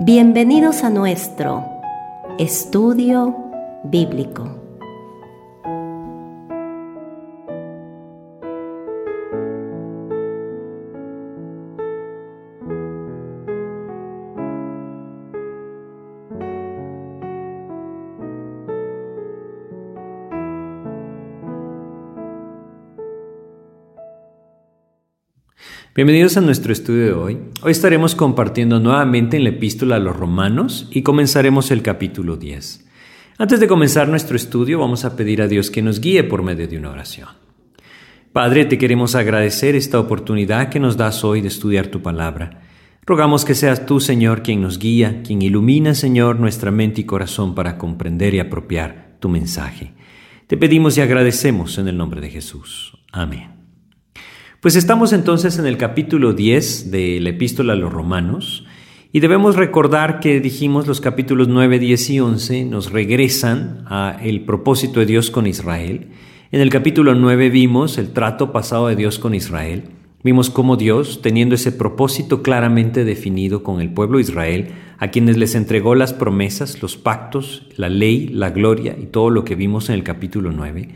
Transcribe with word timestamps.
Bienvenidos 0.00 0.84
a 0.84 0.90
nuestro 0.90 1.82
estudio 2.38 3.34
bíblico. 3.82 4.57
Bienvenidos 25.94 26.36
a 26.36 26.40
nuestro 26.40 26.72
estudio 26.72 27.04
de 27.06 27.12
hoy. 27.12 27.38
Hoy 27.62 27.72
estaremos 27.72 28.14
compartiendo 28.14 28.78
nuevamente 28.78 29.36
en 29.36 29.44
la 29.44 29.50
epístola 29.50 29.96
a 29.96 29.98
los 29.98 30.14
romanos 30.14 30.86
y 30.92 31.02
comenzaremos 31.02 31.70
el 31.70 31.82
capítulo 31.82 32.36
10. 32.36 32.86
Antes 33.38 33.58
de 33.58 33.66
comenzar 33.66 34.08
nuestro 34.08 34.36
estudio 34.36 34.78
vamos 34.78 35.04
a 35.04 35.16
pedir 35.16 35.42
a 35.42 35.48
Dios 35.48 35.70
que 35.70 35.82
nos 35.82 36.00
guíe 36.00 36.22
por 36.24 36.42
medio 36.42 36.68
de 36.68 36.78
una 36.78 36.90
oración. 36.90 37.28
Padre, 38.32 38.66
te 38.66 38.78
queremos 38.78 39.14
agradecer 39.14 39.74
esta 39.74 39.98
oportunidad 39.98 40.68
que 40.68 40.78
nos 40.78 40.96
das 40.96 41.24
hoy 41.24 41.40
de 41.40 41.48
estudiar 41.48 41.88
tu 41.88 42.00
palabra. 42.00 42.62
Rogamos 43.04 43.44
que 43.44 43.54
seas 43.54 43.86
tú, 43.86 43.98
Señor, 43.98 44.42
quien 44.42 44.60
nos 44.60 44.78
guía, 44.78 45.22
quien 45.24 45.42
ilumina, 45.42 45.94
Señor, 45.94 46.38
nuestra 46.38 46.70
mente 46.70 47.00
y 47.00 47.04
corazón 47.04 47.54
para 47.54 47.78
comprender 47.78 48.34
y 48.34 48.40
apropiar 48.40 49.16
tu 49.18 49.28
mensaje. 49.28 49.94
Te 50.46 50.56
pedimos 50.56 50.96
y 50.96 51.00
agradecemos 51.00 51.78
en 51.78 51.88
el 51.88 51.96
nombre 51.96 52.20
de 52.20 52.30
Jesús. 52.30 52.96
Amén. 53.10 53.57
Pues 54.60 54.74
estamos 54.74 55.12
entonces 55.12 55.56
en 55.60 55.66
el 55.66 55.76
capítulo 55.76 56.32
10 56.32 56.90
de 56.90 57.20
la 57.20 57.28
epístola 57.28 57.74
a 57.74 57.76
los 57.76 57.92
romanos 57.92 58.66
y 59.12 59.20
debemos 59.20 59.54
recordar 59.54 60.18
que 60.18 60.40
dijimos 60.40 60.88
los 60.88 61.00
capítulos 61.00 61.46
9, 61.46 61.78
10 61.78 62.10
y 62.10 62.18
11 62.18 62.64
nos 62.64 62.90
regresan 62.90 63.84
a 63.86 64.18
el 64.20 64.40
propósito 64.40 64.98
de 64.98 65.06
Dios 65.06 65.30
con 65.30 65.46
Israel. 65.46 66.08
En 66.50 66.60
el 66.60 66.70
capítulo 66.70 67.14
9 67.14 67.50
vimos 67.50 67.98
el 67.98 68.10
trato 68.10 68.50
pasado 68.50 68.88
de 68.88 68.96
Dios 68.96 69.20
con 69.20 69.32
Israel. 69.32 69.90
Vimos 70.24 70.50
cómo 70.50 70.76
Dios, 70.76 71.22
teniendo 71.22 71.54
ese 71.54 71.70
propósito 71.70 72.42
claramente 72.42 73.04
definido 73.04 73.62
con 73.62 73.80
el 73.80 73.92
pueblo 73.92 74.18
de 74.18 74.24
Israel, 74.24 74.70
a 74.98 75.12
quienes 75.12 75.36
les 75.36 75.54
entregó 75.54 75.94
las 75.94 76.12
promesas, 76.12 76.82
los 76.82 76.96
pactos, 76.96 77.68
la 77.76 77.88
ley, 77.88 78.26
la 78.26 78.50
gloria 78.50 78.96
y 79.00 79.06
todo 79.06 79.30
lo 79.30 79.44
que 79.44 79.54
vimos 79.54 79.88
en 79.88 79.94
el 79.94 80.02
capítulo 80.02 80.50
9, 80.50 80.88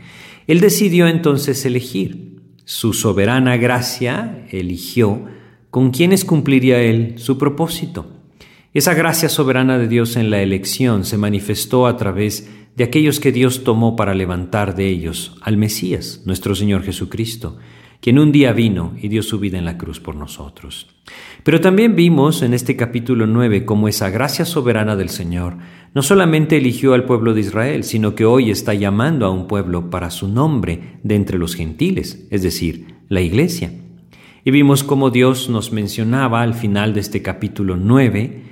Él 0.47 0.59
decidió 0.59 1.07
entonces 1.07 1.65
elegir 1.65 2.32
su 2.65 2.93
soberana 2.93 3.57
gracia 3.57 4.45
eligió 4.51 5.25
con 5.69 5.91
quienes 5.91 6.23
cumpliría 6.23 6.79
él 6.79 7.15
su 7.17 7.37
propósito. 7.37 8.05
Esa 8.73 8.93
gracia 8.93 9.29
soberana 9.29 9.77
de 9.77 9.87
Dios 9.87 10.15
en 10.15 10.29
la 10.29 10.41
elección 10.41 11.05
se 11.05 11.17
manifestó 11.17 11.87
a 11.87 11.97
través 11.97 12.49
de 12.75 12.83
aquellos 12.83 13.19
que 13.19 13.31
Dios 13.31 13.63
tomó 13.63 13.95
para 13.95 14.15
levantar 14.15 14.75
de 14.75 14.87
ellos 14.87 15.35
al 15.41 15.57
Mesías, 15.57 16.21
nuestro 16.25 16.55
Señor 16.55 16.83
Jesucristo, 16.83 17.57
quien 18.03 18.19
un 18.19 18.33
día 18.33 18.51
vino 18.51 18.95
y 19.01 19.07
dio 19.07 19.23
su 19.23 19.39
vida 19.39 19.57
en 19.57 19.63
la 19.63 19.77
cruz 19.77 20.01
por 20.01 20.17
nosotros. 20.17 20.87
Pero 21.45 21.61
también 21.61 21.95
vimos 21.95 22.41
en 22.41 22.53
este 22.53 22.75
capítulo 22.75 23.27
9 23.27 23.63
cómo 23.63 23.87
esa 23.87 24.09
gracia 24.09 24.43
soberana 24.43 24.97
del 24.97 25.07
Señor 25.07 25.55
no 25.93 26.01
solamente 26.01 26.57
eligió 26.57 26.95
al 26.95 27.05
pueblo 27.05 27.33
de 27.33 27.39
Israel, 27.39 27.85
sino 27.85 28.13
que 28.13 28.25
hoy 28.25 28.51
está 28.51 28.73
llamando 28.73 29.25
a 29.25 29.29
un 29.29 29.47
pueblo 29.47 29.89
para 29.89 30.09
su 30.09 30.27
nombre 30.27 30.99
de 31.01 31.15
entre 31.15 31.37
los 31.37 31.55
gentiles, 31.55 32.27
es 32.29 32.43
decir, 32.43 32.95
la 33.07 33.21
iglesia. 33.21 33.71
Y 34.43 34.51
vimos 34.51 34.83
cómo 34.83 35.09
Dios 35.09 35.47
nos 35.47 35.71
mencionaba 35.71 36.41
al 36.41 36.55
final 36.55 36.93
de 36.93 36.99
este 36.99 37.21
capítulo 37.21 37.77
9 37.77 38.43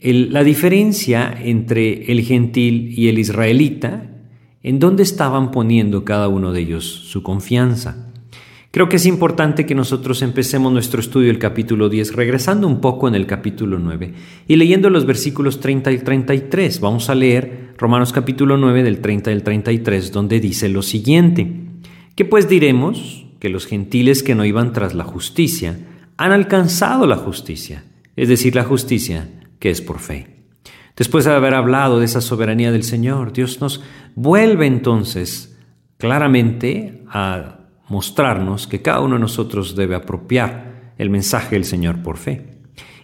la 0.00 0.42
diferencia 0.42 1.36
entre 1.38 2.10
el 2.10 2.22
gentil 2.22 2.98
y 2.98 3.08
el 3.08 3.18
israelita, 3.18 4.10
en 4.62 4.78
dónde 4.78 5.02
estaban 5.02 5.50
poniendo 5.50 6.02
cada 6.02 6.28
uno 6.28 6.52
de 6.54 6.60
ellos 6.60 6.86
su 6.86 7.22
confianza. 7.22 8.05
Creo 8.76 8.90
que 8.90 8.96
es 8.96 9.06
importante 9.06 9.64
que 9.64 9.74
nosotros 9.74 10.20
empecemos 10.20 10.70
nuestro 10.70 11.00
estudio 11.00 11.28
del 11.28 11.38
capítulo 11.38 11.88
10, 11.88 12.14
regresando 12.14 12.68
un 12.68 12.82
poco 12.82 13.08
en 13.08 13.14
el 13.14 13.26
capítulo 13.26 13.78
9 13.78 14.12
y 14.46 14.56
leyendo 14.56 14.90
los 14.90 15.06
versículos 15.06 15.60
30 15.60 15.92
y 15.92 15.98
33. 16.00 16.80
Vamos 16.80 17.08
a 17.08 17.14
leer 17.14 17.72
Romanos 17.78 18.12
capítulo 18.12 18.58
9 18.58 18.82
del 18.82 19.00
30 19.00 19.30
al 19.30 19.42
33, 19.42 20.12
donde 20.12 20.40
dice 20.40 20.68
lo 20.68 20.82
siguiente, 20.82 21.50
que 22.14 22.26
pues 22.26 22.50
diremos 22.50 23.24
que 23.40 23.48
los 23.48 23.64
gentiles 23.64 24.22
que 24.22 24.34
no 24.34 24.44
iban 24.44 24.74
tras 24.74 24.92
la 24.92 25.04
justicia 25.04 25.78
han 26.18 26.32
alcanzado 26.32 27.06
la 27.06 27.16
justicia, 27.16 27.82
es 28.14 28.28
decir, 28.28 28.54
la 28.54 28.64
justicia 28.64 29.30
que 29.58 29.70
es 29.70 29.80
por 29.80 30.00
fe. 30.00 30.44
Después 30.98 31.24
de 31.24 31.32
haber 31.32 31.54
hablado 31.54 31.98
de 31.98 32.04
esa 32.04 32.20
soberanía 32.20 32.72
del 32.72 32.82
Señor, 32.82 33.32
Dios 33.32 33.58
nos 33.62 33.82
vuelve 34.14 34.66
entonces 34.66 35.56
claramente 35.96 37.04
a 37.08 37.56
mostrarnos 37.88 38.66
que 38.66 38.82
cada 38.82 39.00
uno 39.00 39.14
de 39.14 39.20
nosotros 39.20 39.76
debe 39.76 39.94
apropiar 39.94 40.92
el 40.98 41.10
mensaje 41.10 41.56
del 41.56 41.64
Señor 41.64 42.02
por 42.02 42.16
fe. 42.16 42.56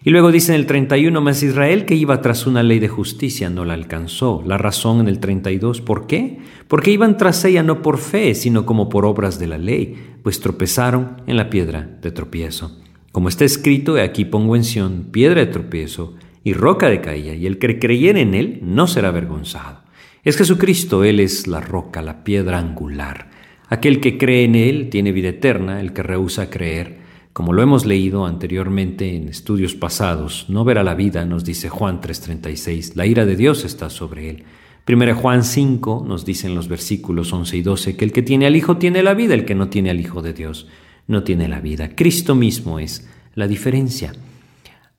Y 0.05 0.11
luego 0.11 0.33
dice 0.33 0.53
en 0.53 0.61
el 0.61 0.67
31, 0.67 1.21
más 1.21 1.45
Israel 1.45 1.85
que 1.85 1.95
iba 1.95 2.21
tras 2.21 2.47
una 2.49 2.65
ley 2.65 2.81
de 2.81 2.89
justicia 2.89 3.51
no 3.51 3.65
la 3.65 3.75
alcanzó. 3.75 4.43
La 4.45 4.59
razón 4.59 4.99
en 4.99 5.07
el 5.07 5.21
32, 5.21 5.81
¿por 5.81 6.09
qué? 6.09 6.39
Porque 6.67 6.91
iban 6.91 7.17
tras 7.17 7.45
ella 7.45 7.63
no 7.63 7.83
por 7.83 7.99
fe, 7.99 8.35
sino 8.35 8.67
como 8.67 8.89
por 8.89 9.05
obras 9.05 9.39
de 9.39 9.47
la 9.47 9.59
ley, 9.59 10.17
pues 10.25 10.41
tropezaron 10.41 11.23
en 11.29 11.37
la 11.37 11.51
piedra 11.51 11.89
de 12.03 12.11
tropiezo. 12.11 12.81
Como 13.13 13.29
está 13.29 13.45
escrito, 13.45 13.97
aquí 13.97 14.25
pongo 14.25 14.57
en 14.57 14.65
Sión 14.65 15.09
piedra 15.13 15.41
de 15.41 15.53
tropiezo 15.53 16.15
y 16.43 16.55
roca 16.55 16.89
de 16.89 17.01
caída, 17.01 17.35
y 17.35 17.47
el 17.47 17.59
que 17.59 17.79
creyere 17.79 18.23
en 18.23 18.35
él 18.35 18.59
no 18.63 18.89
será 18.89 19.09
avergonzado. 19.09 19.83
Es 20.25 20.37
Jesucristo, 20.37 21.03
Él 21.03 21.19
es 21.19 21.49
la 21.49 21.61
roca, 21.61 22.01
la 22.01 22.23
piedra 22.23 22.59
angular. 22.59 23.29
Aquel 23.73 24.01
que 24.01 24.19
cree 24.19 24.45
en 24.45 24.55
Él 24.55 24.91
tiene 24.91 25.13
vida 25.13 25.31
eterna, 25.31 25.81
el 25.81 25.95
que 25.95 26.03
rehúsa 26.03 26.51
creer, 26.51 26.99
como 27.33 27.55
lo 27.55 27.63
hemos 27.63 27.87
leído 27.87 28.27
anteriormente 28.27 29.17
en 29.17 29.31
estudios 29.31 29.75
pasados, 29.75 30.45
no 30.51 30.63
verá 30.63 30.85
la 30.85 30.95
vida, 30.95 31.25
nos 31.25 31.43
dice 31.43 31.71
Juan 31.71 32.03
3:36, 32.03 32.97
la 32.97 33.07
ira 33.07 33.25
de 33.25 33.35
Dios 33.35 33.65
está 33.65 33.89
sobre 33.89 34.29
él. 34.29 34.45
Primera 34.85 35.15
Juan 35.15 35.43
5 35.43 36.05
nos 36.07 36.27
dice 36.27 36.49
en 36.49 36.55
los 36.55 36.69
versículos 36.69 37.33
11 37.33 37.57
y 37.57 37.63
12 37.63 37.97
que 37.97 38.05
el 38.05 38.13
que 38.13 38.21
tiene 38.21 38.45
al 38.45 38.57
Hijo 38.57 38.77
tiene 38.77 39.03
la 39.03 39.15
vida, 39.15 39.33
el 39.33 39.47
que 39.47 39.55
no 39.55 39.71
tiene 39.71 39.89
al 39.89 40.01
Hijo 40.01 40.21
de 40.21 40.35
Dios 40.35 40.69
no 41.07 41.23
tiene 41.23 41.49
la 41.49 41.61
vida. 41.61 41.97
Cristo 41.97 42.35
mismo 42.35 42.79
es 42.79 43.09
la 43.35 43.49
diferencia. 43.49 44.13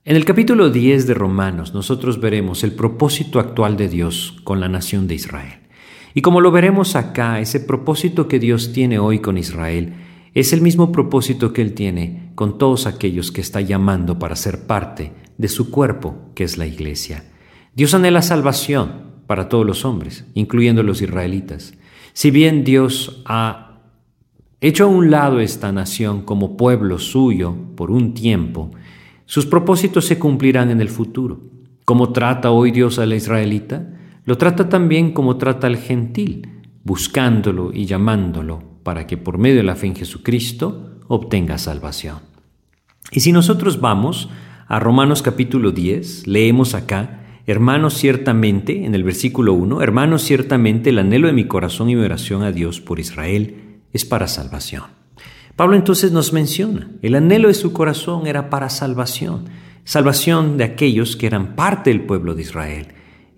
En 0.03 0.15
el 0.15 0.25
capítulo 0.25 0.71
10 0.71 1.05
de 1.05 1.13
Romanos 1.13 1.75
nosotros 1.75 2.19
veremos 2.19 2.63
el 2.63 2.71
propósito 2.71 3.39
actual 3.39 3.77
de 3.77 3.87
Dios 3.87 4.39
con 4.43 4.59
la 4.59 4.67
nación 4.67 5.05
de 5.05 5.13
Israel. 5.13 5.62
Y 6.13 6.21
como 6.21 6.41
lo 6.41 6.51
veremos 6.51 6.95
acá, 6.95 7.39
ese 7.39 7.59
propósito 7.59 8.27
que 8.27 8.39
Dios 8.39 8.71
tiene 8.71 8.99
hoy 8.99 9.19
con 9.19 9.37
Israel 9.37 9.93
es 10.33 10.53
el 10.53 10.61
mismo 10.61 10.91
propósito 10.91 11.53
que 11.53 11.61
Él 11.61 11.73
tiene 11.73 12.31
con 12.35 12.57
todos 12.57 12.87
aquellos 12.87 13.31
que 13.31 13.41
está 13.41 13.61
llamando 13.61 14.19
para 14.19 14.35
ser 14.35 14.65
parte 14.65 15.13
de 15.37 15.47
su 15.47 15.71
cuerpo, 15.71 16.15
que 16.35 16.43
es 16.43 16.57
la 16.57 16.65
iglesia. 16.65 17.23
Dios 17.75 17.93
anhela 17.93 18.21
salvación 18.21 19.13
para 19.27 19.49
todos 19.49 19.65
los 19.65 19.85
hombres, 19.85 20.25
incluyendo 20.33 20.83
los 20.83 21.01
israelitas. 21.01 21.73
Si 22.13 22.29
bien 22.29 22.63
Dios 22.63 23.23
ha 23.25 23.81
hecho 24.61 24.85
a 24.85 24.87
un 24.87 25.11
lado 25.11 25.39
esta 25.39 25.71
nación 25.71 26.21
como 26.21 26.57
pueblo 26.57 26.99
suyo 26.99 27.55
por 27.75 27.91
un 27.91 28.13
tiempo, 28.13 28.71
sus 29.25 29.45
propósitos 29.45 30.05
se 30.05 30.19
cumplirán 30.19 30.69
en 30.69 30.81
el 30.81 30.89
futuro. 30.89 31.41
¿Cómo 31.85 32.11
trata 32.11 32.51
hoy 32.51 32.71
Dios 32.71 32.99
a 32.99 33.05
la 33.05 33.15
israelita? 33.15 33.87
Lo 34.25 34.37
trata 34.37 34.69
también 34.69 35.11
como 35.11 35.37
trata 35.37 35.67
al 35.67 35.77
gentil, 35.77 36.63
buscándolo 36.83 37.71
y 37.73 37.85
llamándolo 37.85 38.63
para 38.83 39.07
que 39.07 39.17
por 39.17 39.37
medio 39.37 39.57
de 39.57 39.63
la 39.63 39.75
fe 39.75 39.87
en 39.87 39.95
Jesucristo 39.95 40.99
obtenga 41.07 41.57
salvación. 41.57 42.19
Y 43.11 43.19
si 43.19 43.31
nosotros 43.31 43.79
vamos 43.79 44.29
a 44.67 44.79
Romanos 44.79 45.21
capítulo 45.21 45.71
10, 45.71 46.27
leemos 46.27 46.73
acá, 46.73 47.19
Hermanos, 47.45 47.95
ciertamente, 47.95 48.85
en 48.85 48.95
el 48.95 49.03
versículo 49.03 49.53
1, 49.53 49.81
hermanos, 49.81 50.21
ciertamente 50.21 50.91
el 50.91 50.99
anhelo 50.99 51.27
de 51.27 51.33
mi 51.33 51.43
corazón 51.43 51.89
y 51.89 51.95
mi 51.95 52.01
oración 52.01 52.41
a 52.41 52.53
Dios 52.53 52.79
por 52.79 53.01
Israel 53.01 53.81
es 53.91 54.05
para 54.05 54.29
salvación. 54.29 54.83
Pablo 55.57 55.75
entonces 55.75 56.13
nos 56.13 56.31
menciona, 56.31 56.89
el 57.01 57.15
anhelo 57.15 57.49
de 57.49 57.53
su 57.53 57.73
corazón 57.73 58.27
era 58.27 58.49
para 58.49 58.69
salvación. 58.69 59.49
salvación 59.83 60.57
de 60.57 60.63
aquellos 60.63 61.17
que 61.17 61.27
eran 61.27 61.55
parte 61.55 61.89
del 61.89 62.05
pueblo 62.05 62.33
de 62.35 62.43
Israel. 62.43 62.87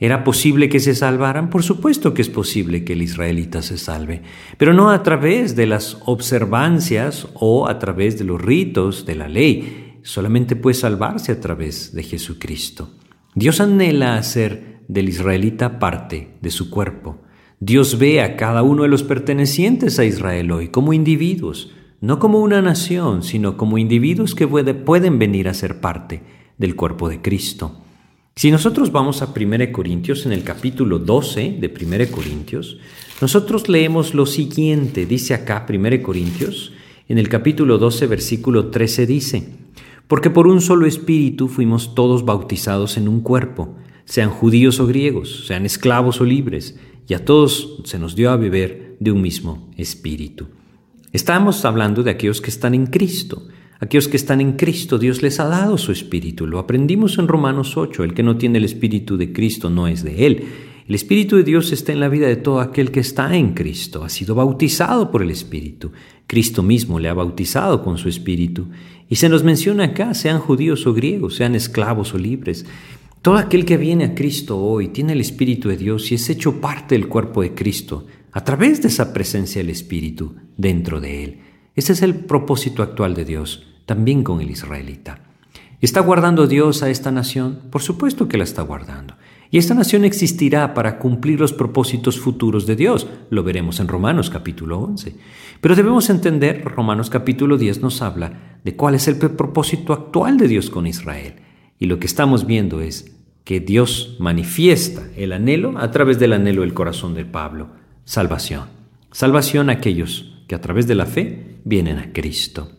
¿Era 0.06 0.24
posible 0.24 0.70
que 0.70 0.80
se 0.80 0.94
salvaran? 0.94 1.50
Por 1.50 1.64
supuesto 1.64 2.14
que 2.14 2.22
es 2.22 2.30
posible 2.30 2.84
que 2.84 2.94
el 2.94 3.02
israelita 3.02 3.64
se 3.64 3.80
salve, 3.80 4.22
pero 4.60 4.72
no 4.72 4.92
a 4.92 5.02
través 5.02 5.56
de 5.56 5.66
las 5.66 5.98
observancias 6.06 7.28
o 7.34 7.68
a 7.68 7.80
través 7.80 8.20
de 8.20 8.24
los 8.24 8.40
ritos 8.40 9.08
de 9.08 9.16
la 9.16 9.28
ley. 9.28 9.98
Solamente 10.04 10.56
puede 10.56 10.76
salvarse 10.76 11.32
a 11.32 11.42
través 11.42 11.96
de 11.96 12.04
Jesucristo. 12.04 12.92
Dios 13.34 13.60
anhela 13.60 14.18
hacer 14.18 14.84
del 14.88 15.10
israelita 15.10 15.80
parte 15.80 16.38
de 16.40 16.52
su 16.52 16.70
cuerpo. 16.70 17.24
Dios 17.60 17.98
ve 17.98 18.22
a 18.22 18.36
cada 18.36 18.62
uno 18.62 18.84
de 18.84 18.90
los 18.90 19.02
pertenecientes 19.02 19.98
a 19.98 20.06
Israel 20.06 20.52
hoy 20.52 20.68
como 20.68 20.94
individuos, 20.94 21.74
no 22.00 22.20
como 22.20 22.42
una 22.42 22.62
nación, 22.62 23.24
sino 23.24 23.58
como 23.58 23.80
individuos 23.80 24.36
que 24.36 24.46
pueden 24.46 25.18
venir 25.18 25.48
a 25.48 25.56
ser 25.56 25.82
parte 25.82 26.22
del 26.60 26.76
cuerpo 26.76 27.10
de 27.10 27.24
Cristo. 27.24 27.82
Si 28.38 28.52
nosotros 28.52 28.92
vamos 28.92 29.22
a 29.22 29.34
1 29.34 29.72
Corintios, 29.72 30.26
en 30.26 30.34
el 30.34 30.44
capítulo 30.44 31.00
12 31.00 31.56
de 31.58 31.68
1 31.68 32.12
Corintios, 32.12 32.78
nosotros 33.22 33.70
leemos 33.70 34.14
lo 34.14 34.26
siguiente, 34.26 35.06
dice 35.06 35.34
acá 35.34 35.66
1 35.70 36.04
Corintios, 36.04 36.74
en 37.08 37.18
el 37.18 37.30
capítulo 37.30 37.78
12, 37.78 38.08
versículo 38.08 38.72
13 38.72 39.06
dice, 39.06 39.50
porque 40.10 40.30
por 40.30 40.48
un 40.48 40.60
solo 40.60 40.86
espíritu 40.86 41.48
fuimos 41.48 41.96
todos 41.96 42.26
bautizados 42.26 42.98
en 42.98 43.08
un 43.08 43.22
cuerpo, 43.22 43.78
sean 44.04 44.32
judíos 44.32 44.82
o 44.82 44.86
griegos, 44.86 45.46
sean 45.48 45.66
esclavos 45.66 46.20
o 46.20 46.26
libres, 46.26 46.78
y 47.08 47.14
a 47.14 47.24
todos 47.24 47.84
se 47.86 48.00
nos 48.00 48.18
dio 48.18 48.32
a 48.32 48.36
beber 48.36 48.98
de 49.00 49.12
un 49.12 49.22
mismo 49.22 49.72
espíritu. 49.78 50.48
Estamos 51.14 51.64
hablando 51.64 52.04
de 52.04 52.12
aquellos 52.12 52.42
que 52.42 52.50
están 52.50 52.74
en 52.74 52.88
Cristo. 52.88 53.48
Aquellos 53.80 54.08
que 54.08 54.18
están 54.18 54.42
en 54.42 54.54
Cristo, 54.54 54.98
Dios 54.98 55.22
les 55.22 55.40
ha 55.40 55.48
dado 55.48 55.78
su 55.78 55.92
espíritu. 55.92 56.48
Lo 56.48 56.60
aprendimos 56.60 57.18
en 57.18 57.28
Romanos 57.28 57.76
8. 57.76 58.04
El 58.04 58.14
que 58.14 58.24
no 58.24 58.38
tiene 58.38 58.58
el 58.58 58.66
espíritu 58.66 59.18
de 59.18 59.34
Cristo 59.34 59.70
no 59.70 59.88
es 59.88 60.04
de 60.04 60.26
Él. 60.26 60.46
El 60.88 60.96
espíritu 60.96 61.36
de 61.36 61.44
Dios 61.44 61.72
está 61.72 61.92
en 61.92 62.00
la 62.00 62.10
vida 62.10 62.28
de 62.28 62.36
todo 62.36 62.60
aquel 62.60 62.92
que 62.92 63.00
está 63.00 63.36
en 63.36 63.54
Cristo. 63.54 64.04
Ha 64.04 64.10
sido 64.10 64.36
bautizado 64.36 65.12
por 65.12 65.24
el 65.24 65.32
espíritu. 65.32 65.92
Cristo 66.28 66.64
mismo 66.64 67.00
le 67.00 67.10
ha 67.10 67.14
bautizado 67.14 67.84
con 67.84 67.98
su 67.98 68.08
espíritu. 68.08 68.68
Y 69.10 69.18
se 69.18 69.30
nos 69.30 69.44
menciona 69.44 69.86
acá, 69.86 70.14
sean 70.14 70.40
judíos 70.40 70.88
o 70.88 70.94
griegos, 70.94 71.36
sean 71.36 71.56
esclavos 71.56 72.14
o 72.14 72.18
libres. 72.18 72.66
Todo 73.22 73.38
aquel 73.38 73.66
que 73.66 73.78
viene 73.78 74.06
a 74.06 74.14
Cristo 74.14 74.60
hoy 74.60 74.90
tiene 74.90 75.14
el 75.14 75.22
Espíritu 75.22 75.70
de 75.70 75.78
Dios 75.78 76.12
y 76.12 76.16
es 76.16 76.30
hecho 76.30 76.62
parte 76.62 76.94
del 76.94 77.08
cuerpo 77.08 77.42
de 77.42 77.56
Cristo 77.56 78.06
a 78.32 78.44
través 78.44 78.84
de 78.84 78.90
esa 78.90 79.14
presencia 79.14 79.62
del 79.62 79.72
Espíritu 79.72 80.36
dentro 80.56 81.02
de 81.02 81.24
él. 81.24 81.40
Ese 81.76 81.92
es 81.94 82.02
el 82.02 82.16
propósito 82.16 82.84
actual 82.84 83.16
de 83.16 83.26
Dios, 83.26 83.68
también 83.86 84.24
con 84.24 84.40
el 84.40 84.50
israelita. 84.50 85.20
¿Está 85.82 86.00
guardando 86.00 86.48
Dios 86.48 86.84
a 86.84 86.90
esta 86.90 87.12
nación? 87.12 87.60
Por 87.70 87.82
supuesto 87.82 88.30
que 88.30 88.38
la 88.38 88.46
está 88.46 88.62
guardando. 88.62 89.16
Y 89.52 89.58
esta 89.58 89.74
nación 89.74 90.06
existirá 90.06 90.74
para 90.74 90.98
cumplir 90.98 91.40
los 91.40 91.52
propósitos 91.52 92.20
futuros 92.20 92.66
de 92.66 92.78
Dios. 92.78 93.08
Lo 93.30 93.44
veremos 93.44 93.82
en 93.82 93.90
Romanos 93.90 94.30
capítulo 94.30 94.80
11. 94.80 95.16
Pero 95.60 95.76
debemos 95.76 96.10
entender, 96.10 96.64
Romanos 96.64 97.10
capítulo 97.10 97.58
10 97.58 97.82
nos 97.82 98.02
habla 98.02 98.60
de 98.64 98.76
cuál 98.76 98.96
es 98.96 99.08
el 99.10 99.18
propósito 99.18 99.92
actual 99.92 100.38
de 100.38 100.48
Dios 100.48 100.70
con 100.70 100.88
Israel. 100.88 101.36
Y 101.78 101.88
lo 101.88 102.00
que 102.00 102.08
estamos 102.08 102.46
viendo 102.46 102.80
es 102.80 103.16
que 103.44 103.60
Dios 103.60 104.16
manifiesta 104.20 105.04
el 105.18 105.34
anhelo 105.34 105.78
a 105.78 105.92
través 105.92 106.20
del 106.20 106.34
anhelo 106.34 106.62
del 106.62 106.74
corazón 106.74 107.14
de 107.14 107.26
Pablo, 107.26 107.68
salvación. 108.06 108.70
Salvación 109.12 109.70
a 109.70 109.74
aquellos 109.74 110.42
que 110.48 110.56
a 110.56 110.62
través 110.62 110.88
de 110.88 110.96
la 110.96 111.06
fe 111.06 111.55
vienen 111.66 112.00
a 112.00 112.14
Cristo. 112.14 112.72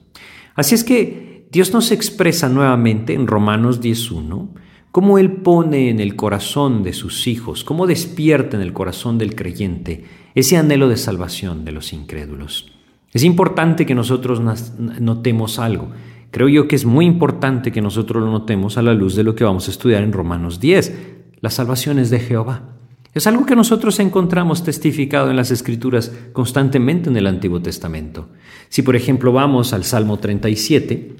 Así 0.54 0.74
es 0.74 0.82
que 0.82 1.46
Dios 1.52 1.72
nos 1.74 1.92
expresa 1.92 2.48
nuevamente 2.48 3.12
en 3.12 3.26
Romanos 3.26 3.82
10.1 3.82 4.48
cómo 4.90 5.18
Él 5.18 5.30
pone 5.30 5.90
en 5.90 6.00
el 6.00 6.16
corazón 6.16 6.82
de 6.82 6.94
sus 6.94 7.26
hijos, 7.26 7.64
cómo 7.64 7.86
despierta 7.86 8.56
en 8.56 8.62
el 8.62 8.72
corazón 8.72 9.18
del 9.18 9.34
creyente 9.34 10.04
ese 10.34 10.56
anhelo 10.56 10.88
de 10.88 10.96
salvación 10.96 11.66
de 11.66 11.72
los 11.72 11.92
incrédulos. 11.92 12.72
Es 13.12 13.22
importante 13.22 13.84
que 13.84 13.94
nosotros 13.94 14.40
notemos 14.78 15.58
algo. 15.58 15.90
Creo 16.30 16.48
yo 16.48 16.68
que 16.68 16.76
es 16.76 16.84
muy 16.84 17.06
importante 17.06 17.72
que 17.72 17.82
nosotros 17.82 18.22
lo 18.22 18.30
notemos 18.30 18.78
a 18.78 18.82
la 18.82 18.94
luz 18.94 19.14
de 19.16 19.22
lo 19.22 19.34
que 19.34 19.44
vamos 19.44 19.68
a 19.68 19.70
estudiar 19.70 20.02
en 20.02 20.12
Romanos 20.12 20.60
10. 20.60 20.94
La 21.40 21.50
salvación 21.50 21.98
es 21.98 22.10
de 22.10 22.20
Jehová. 22.20 22.75
Es 23.16 23.26
algo 23.26 23.46
que 23.46 23.56
nosotros 23.56 23.98
encontramos 23.98 24.62
testificado 24.62 25.30
en 25.30 25.36
las 25.36 25.50
Escrituras 25.50 26.12
constantemente 26.34 27.08
en 27.08 27.16
el 27.16 27.26
Antiguo 27.26 27.62
Testamento. 27.62 28.28
Si 28.68 28.82
por 28.82 28.94
ejemplo 28.94 29.32
vamos 29.32 29.72
al 29.72 29.84
Salmo 29.84 30.18
37 30.18 31.16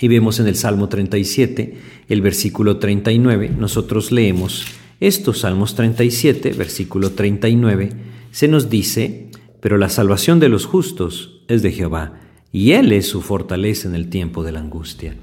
y 0.00 0.08
vemos 0.08 0.40
en 0.40 0.46
el 0.46 0.56
Salmo 0.56 0.90
37 0.90 1.78
el 2.10 2.20
versículo 2.20 2.76
39, 2.76 3.50
nosotros 3.58 4.12
leemos 4.12 4.66
estos 5.00 5.38
Salmos 5.38 5.74
37, 5.74 6.50
versículo 6.50 7.12
39, 7.12 7.88
se 8.30 8.46
nos 8.46 8.68
dice, 8.68 9.30
pero 9.60 9.78
la 9.78 9.88
salvación 9.88 10.38
de 10.38 10.50
los 10.50 10.66
justos 10.66 11.40
es 11.48 11.62
de 11.62 11.72
Jehová 11.72 12.20
y 12.52 12.72
Él 12.72 12.92
es 12.92 13.08
su 13.08 13.22
fortaleza 13.22 13.88
en 13.88 13.94
el 13.94 14.10
tiempo 14.10 14.44
de 14.44 14.52
la 14.52 14.60
angustia. 14.60 15.16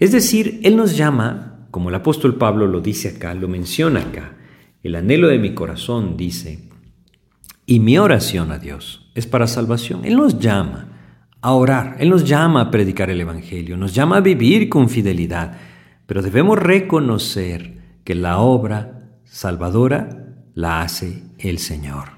Es 0.00 0.10
decir, 0.10 0.58
Él 0.64 0.74
nos 0.74 0.96
llama, 0.96 1.68
como 1.70 1.90
el 1.90 1.94
apóstol 1.94 2.34
Pablo 2.34 2.66
lo 2.66 2.80
dice 2.80 3.10
acá, 3.10 3.32
lo 3.34 3.46
menciona 3.46 4.00
acá, 4.00 4.35
el 4.86 4.96
anhelo 4.96 5.28
de 5.28 5.38
mi 5.38 5.54
corazón 5.54 6.16
dice, 6.16 6.68
y 7.66 7.80
mi 7.80 7.98
oración 7.98 8.52
a 8.52 8.58
Dios 8.58 9.10
es 9.14 9.26
para 9.26 9.46
salvación. 9.46 10.04
Él 10.04 10.16
nos 10.16 10.38
llama 10.38 10.88
a 11.40 11.52
orar, 11.52 11.96
Él 11.98 12.10
nos 12.10 12.24
llama 12.24 12.60
a 12.60 12.70
predicar 12.70 13.10
el 13.10 13.20
Evangelio, 13.20 13.76
nos 13.76 13.94
llama 13.94 14.18
a 14.18 14.20
vivir 14.20 14.68
con 14.68 14.88
fidelidad, 14.88 15.58
pero 16.06 16.22
debemos 16.22 16.58
reconocer 16.58 17.76
que 18.04 18.14
la 18.14 18.38
obra 18.38 19.10
salvadora 19.24 20.34
la 20.54 20.82
hace 20.82 21.22
el 21.38 21.58
Señor. 21.58 22.16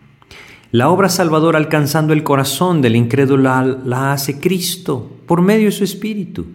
La 0.70 0.90
obra 0.90 1.08
salvadora 1.08 1.58
alcanzando 1.58 2.12
el 2.12 2.22
corazón 2.22 2.82
del 2.82 2.94
incrédulo 2.94 3.42
la, 3.42 4.12
hace 4.12 4.38
Cristo 4.38 5.18
por 5.26 5.40
medio 5.40 5.66
de 5.66 5.72
su 5.72 5.84
Espíritu. 5.84 6.46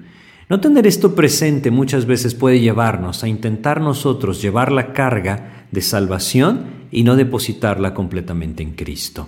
No 0.49 0.59
tener 0.59 0.85
esto 0.85 1.15
presente 1.15 1.71
muchas 1.71 2.05
veces 2.05 2.35
puede 2.35 2.59
llevarnos 2.59 3.23
a 3.23 3.27
intentar 3.27 3.81
nosotros 3.81 4.39
llevar 4.39 4.71
la 4.71 4.93
carga 4.93 5.62
de 5.73 5.81
salvación 5.81 6.65
y 6.91 7.03
no 7.03 7.15
depositarla 7.15 7.93
completamente 7.93 8.61
en 8.61 8.73
Cristo. 8.73 9.27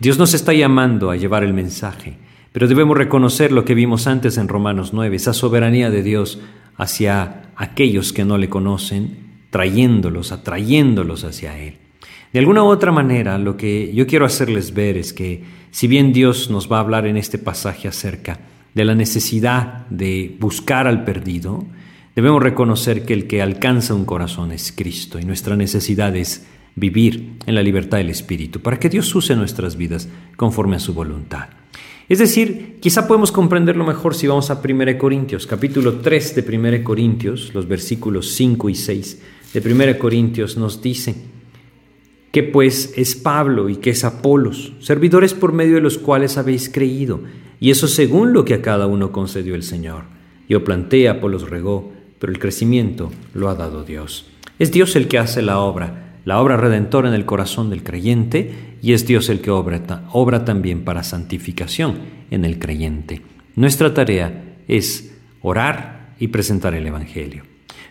Dios 0.00 0.18
nos 0.18 0.34
está 0.34 0.52
llamando 0.52 1.10
a 1.10 1.16
llevar 1.16 1.44
el 1.44 1.54
mensaje, 1.54 2.18
pero 2.52 2.66
debemos 2.66 2.98
reconocer 2.98 3.52
lo 3.52 3.64
que 3.64 3.74
vimos 3.74 4.08
antes 4.08 4.36
en 4.36 4.48
Romanos 4.48 4.92
9, 4.92 5.14
esa 5.14 5.32
soberanía 5.32 5.88
de 5.88 6.02
Dios 6.02 6.40
hacia 6.76 7.52
aquellos 7.54 8.12
que 8.12 8.24
no 8.24 8.36
le 8.36 8.48
conocen, 8.48 9.18
trayéndolos, 9.50 10.32
atrayéndolos 10.32 11.22
hacia 11.22 11.56
Él. 11.58 11.76
De 12.32 12.40
alguna 12.40 12.64
u 12.64 12.66
otra 12.66 12.90
manera, 12.90 13.38
lo 13.38 13.56
que 13.56 13.92
yo 13.94 14.06
quiero 14.06 14.24
hacerles 14.24 14.74
ver 14.74 14.96
es 14.96 15.12
que 15.12 15.44
si 15.70 15.86
bien 15.86 16.12
Dios 16.12 16.50
nos 16.50 16.70
va 16.70 16.78
a 16.78 16.80
hablar 16.80 17.06
en 17.06 17.16
este 17.16 17.38
pasaje 17.38 17.86
acerca 17.86 18.40
de 18.74 18.84
la 18.84 18.94
necesidad 18.96 19.86
de 19.88 20.36
buscar 20.40 20.88
al 20.88 21.04
perdido, 21.04 21.64
debemos 22.20 22.42
reconocer 22.42 23.06
que 23.06 23.14
el 23.14 23.26
que 23.26 23.40
alcanza 23.40 23.94
un 23.94 24.04
corazón 24.04 24.52
es 24.52 24.72
Cristo 24.76 25.18
y 25.18 25.24
nuestra 25.24 25.56
necesidad 25.56 26.14
es 26.14 26.44
vivir 26.76 27.38
en 27.46 27.54
la 27.54 27.62
libertad 27.62 27.96
del 27.96 28.10
Espíritu 28.10 28.60
para 28.60 28.78
que 28.78 28.90
Dios 28.90 29.14
use 29.14 29.34
nuestras 29.36 29.76
vidas 29.76 30.06
conforme 30.36 30.76
a 30.76 30.80
su 30.80 30.92
voluntad. 30.92 31.48
Es 32.10 32.18
decir, 32.18 32.76
quizá 32.80 33.08
podemos 33.08 33.32
comprenderlo 33.32 33.86
mejor 33.86 34.14
si 34.14 34.26
vamos 34.26 34.50
a 34.50 34.60
1 34.62 34.98
Corintios, 34.98 35.46
capítulo 35.46 35.94
3 36.00 36.34
de 36.34 36.58
1 36.58 36.84
Corintios, 36.84 37.54
los 37.54 37.66
versículos 37.66 38.32
5 38.34 38.68
y 38.68 38.74
6 38.74 39.22
de 39.54 39.72
1 39.72 39.98
Corintios 39.98 40.58
nos 40.58 40.82
dice, 40.82 41.14
que 42.32 42.42
pues 42.42 42.92
es 42.96 43.16
Pablo 43.16 43.70
y 43.70 43.76
que 43.76 43.90
es 43.90 44.04
Apolos, 44.04 44.74
servidores 44.80 45.32
por 45.32 45.54
medio 45.54 45.76
de 45.76 45.80
los 45.80 45.96
cuales 45.96 46.36
habéis 46.36 46.68
creído, 46.68 47.22
y 47.60 47.70
eso 47.70 47.88
según 47.88 48.34
lo 48.34 48.44
que 48.44 48.52
a 48.52 48.60
cada 48.60 48.86
uno 48.86 49.10
concedió 49.10 49.54
el 49.54 49.62
Señor. 49.62 50.04
Yo 50.50 50.64
planté, 50.64 51.08
Apolos 51.08 51.48
regó, 51.48 51.98
pero 52.20 52.32
el 52.32 52.38
crecimiento 52.38 53.10
lo 53.34 53.48
ha 53.48 53.56
dado 53.56 53.82
Dios. 53.82 54.30
Es 54.60 54.70
Dios 54.70 54.94
el 54.94 55.08
que 55.08 55.18
hace 55.18 55.42
la 55.42 55.58
obra, 55.58 56.18
la 56.24 56.40
obra 56.40 56.56
redentora 56.56 57.08
en 57.08 57.14
el 57.14 57.24
corazón 57.24 57.70
del 57.70 57.82
creyente, 57.82 58.76
y 58.82 58.92
es 58.92 59.06
Dios 59.06 59.28
el 59.30 59.40
que 59.40 59.50
obra, 59.50 60.04
obra 60.12 60.44
también 60.44 60.84
para 60.84 61.02
santificación 61.02 61.98
en 62.30 62.44
el 62.44 62.58
creyente. 62.58 63.22
Nuestra 63.56 63.92
tarea 63.94 64.58
es 64.68 65.18
orar 65.40 66.14
y 66.20 66.28
presentar 66.28 66.74
el 66.74 66.86
Evangelio. 66.86 67.42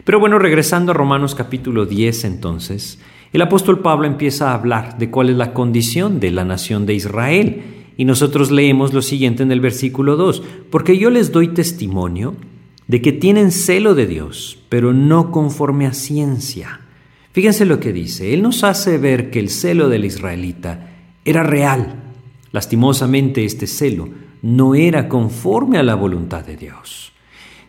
Pero 0.03 0.19
bueno, 0.19 0.39
regresando 0.39 0.91
a 0.91 0.95
Romanos 0.95 1.35
capítulo 1.35 1.85
10 1.85 2.23
entonces, 2.25 2.99
el 3.33 3.41
apóstol 3.41 3.79
Pablo 3.79 4.07
empieza 4.07 4.49
a 4.49 4.53
hablar 4.55 4.97
de 4.97 5.09
cuál 5.09 5.29
es 5.29 5.35
la 5.35 5.53
condición 5.53 6.19
de 6.19 6.31
la 6.31 6.45
nación 6.45 6.85
de 6.85 6.93
Israel. 6.93 7.63
Y 7.97 8.05
nosotros 8.05 8.49
leemos 8.49 8.93
lo 8.93 9.01
siguiente 9.01 9.43
en 9.43 9.51
el 9.51 9.59
versículo 9.59 10.15
2, 10.15 10.41
porque 10.71 10.97
yo 10.97 11.09
les 11.09 11.31
doy 11.31 11.49
testimonio 11.49 12.35
de 12.89 13.03
que 13.03 13.13
tienen 13.13 13.51
celo 13.51 13.93
de 13.93 14.07
Dios, 14.07 14.57
pero 14.67 14.93
no 14.93 15.29
conforme 15.31 15.85
a 15.85 15.93
ciencia. 15.93 16.81
Fíjense 17.31 17.63
lo 17.63 17.79
que 17.79 17.93
dice, 17.93 18.33
Él 18.33 18.41
nos 18.41 18.63
hace 18.63 18.97
ver 18.97 19.29
que 19.29 19.39
el 19.39 19.49
celo 19.49 19.89
del 19.89 20.05
israelita 20.05 20.89
era 21.23 21.43
real. 21.43 22.01
Lastimosamente 22.51 23.45
este 23.45 23.67
celo 23.67 24.09
no 24.41 24.73
era 24.73 25.07
conforme 25.07 25.77
a 25.77 25.83
la 25.83 25.93
voluntad 25.93 26.43
de 26.43 26.57
Dios, 26.57 27.13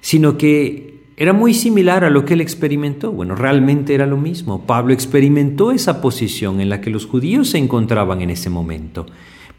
sino 0.00 0.39
que 0.39 1.00
era 1.19 1.35
muy 1.35 1.53
similar 1.53 2.03
a 2.03 2.09
lo 2.09 2.25
que 2.25 2.33
él 2.33 2.41
experimentó. 2.41 3.12
Bueno, 3.12 3.35
realmente 3.35 3.95
era 3.95 4.07
lo 4.07 4.17
mismo. 4.17 4.65
Pablo 4.65 4.95
experimentó 4.95 5.71
esa 5.71 6.00
posición 6.00 6.62
en 6.62 6.71
la 6.71 6.81
que 6.81 6.89
los 6.89 7.05
judíos 7.05 7.50
se 7.50 7.59
encontraban 7.59 8.23
en 8.23 8.31
ese 8.31 8.49
momento. 8.49 9.05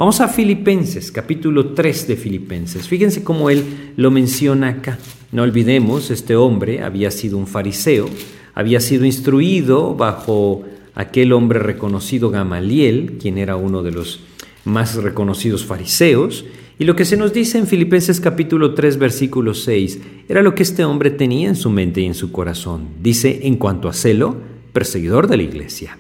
Vamos 0.02 0.20
a 0.20 0.28
Filipenses, 0.28 1.12
capítulo 1.12 1.76
3 1.76 2.08
de 2.08 2.16
Filipenses. 2.16 2.88
Fíjense 2.88 3.24
cómo 3.24 3.52
él 3.52 3.94
lo 3.98 4.10
menciona 4.10 4.70
acá. 4.70 4.98
No 5.32 5.44
olvidemos, 5.44 6.10
este 6.10 6.36
hombre 6.36 6.82
había 6.82 7.12
sido 7.12 7.38
un 7.38 7.46
fariseo, 7.46 8.10
había 8.56 8.80
sido 8.80 9.06
instruido 9.06 9.94
bajo 9.94 10.64
aquel 10.96 11.34
hombre 11.34 11.60
reconocido 11.60 12.32
Gamaliel, 12.32 13.20
quien 13.22 13.38
era 13.38 13.58
uno 13.58 13.84
de 13.84 13.92
los 13.92 14.22
más 14.66 14.96
reconocidos 14.96 15.68
fariseos, 15.68 16.46
y 16.80 16.86
lo 16.86 16.96
que 16.96 17.06
se 17.06 17.16
nos 17.16 17.32
dice 17.32 17.60
en 17.60 17.68
Filipenses 17.68 18.20
capítulo 18.20 18.74
3 18.74 18.98
versículo 18.98 19.54
6 19.54 20.00
era 20.28 20.42
lo 20.42 20.56
que 20.56 20.64
este 20.64 20.84
hombre 20.84 21.12
tenía 21.12 21.48
en 21.48 21.56
su 21.56 21.70
mente 21.70 22.02
y 22.02 22.08
en 22.08 22.16
su 22.16 22.32
corazón. 22.32 22.88
Dice, 23.04 23.42
en 23.44 23.56
cuanto 23.56 23.88
a 23.88 23.94
celo, 23.94 24.36
perseguidor 24.74 25.28
de 25.28 25.38
la 25.38 25.44
iglesia. 25.44 26.00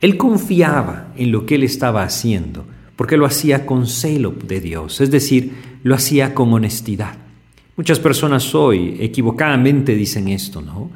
Él 0.00 0.16
confiaba 0.16 1.12
en 1.16 1.30
lo 1.30 1.46
que 1.46 1.54
él 1.54 1.62
estaba 1.62 2.02
haciendo 2.02 2.64
porque 3.00 3.16
lo 3.16 3.24
hacía 3.24 3.64
con 3.64 3.86
celo 3.86 4.34
de 4.46 4.60
Dios, 4.60 5.00
es 5.00 5.10
decir, 5.10 5.54
lo 5.84 5.94
hacía 5.94 6.34
con 6.34 6.52
honestidad. 6.52 7.14
Muchas 7.74 7.98
personas 7.98 8.54
hoy 8.54 8.98
equivocadamente 9.00 9.94
dicen 9.94 10.28
esto, 10.28 10.60
¿no? 10.60 10.90